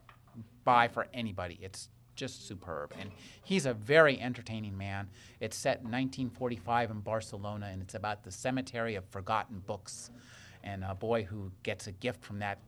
[0.63, 1.57] buy for anybody.
[1.61, 2.93] It's just superb.
[2.99, 3.11] And
[3.43, 5.07] he's a very entertaining man.
[5.39, 10.09] It's set in 1945 in Barcelona, and it's about the cemetery of forgotten books
[10.63, 12.59] and a boy who gets a gift from that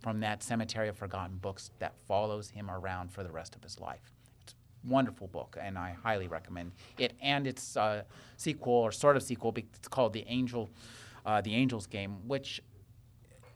[0.00, 3.80] from that cemetery of forgotten books that follows him around for the rest of his
[3.80, 4.12] life.
[4.42, 7.14] It's a wonderful book, and I highly recommend it.
[7.22, 8.02] And its uh,
[8.36, 10.68] sequel, or sort of sequel, it's called The Angel,
[11.24, 12.62] uh, The Angel's Game, which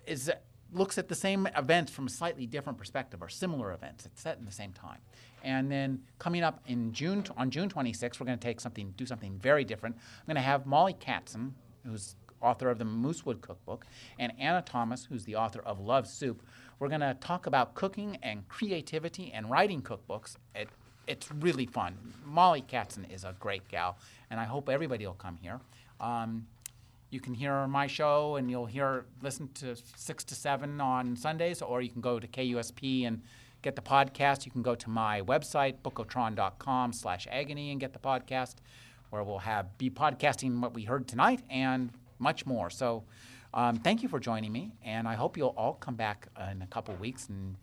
[0.06, 0.30] is
[0.72, 4.06] looks at the same events from a slightly different perspective, or similar events.
[4.06, 4.98] It's set in the same time.
[5.42, 9.06] And then coming up in June, on June 26th, we're going to take something, do
[9.06, 9.96] something very different.
[9.96, 11.52] I'm going to have Mollie Katzen,
[11.86, 13.86] who's author of the Moosewood Cookbook,
[14.18, 16.42] and Anna Thomas, who's the author of Love Soup.
[16.78, 20.36] We're going to talk about cooking and creativity and writing cookbooks.
[20.54, 20.68] It,
[21.06, 21.96] it's really fun.
[22.24, 23.96] Mollie Katzen is a great gal,
[24.30, 25.60] and I hope everybody will come here.
[26.00, 26.46] Um,
[27.10, 31.62] you can hear my show and you'll hear listen to six to seven on Sundays,
[31.62, 33.22] or you can go to KUSP and
[33.62, 34.44] get the podcast.
[34.44, 38.56] You can go to my website, bookotron.com slash agony and get the podcast,
[39.10, 42.68] where we'll have be podcasting what we heard tonight and much more.
[42.70, 43.04] So
[43.54, 46.66] um, thank you for joining me, and I hope you'll all come back in a
[46.66, 47.56] couple weeks and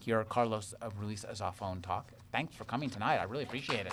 [0.00, 2.12] hear Carlos of Ruiz Zafón talk.
[2.32, 3.18] Thanks for coming tonight.
[3.18, 3.92] I really appreciate it.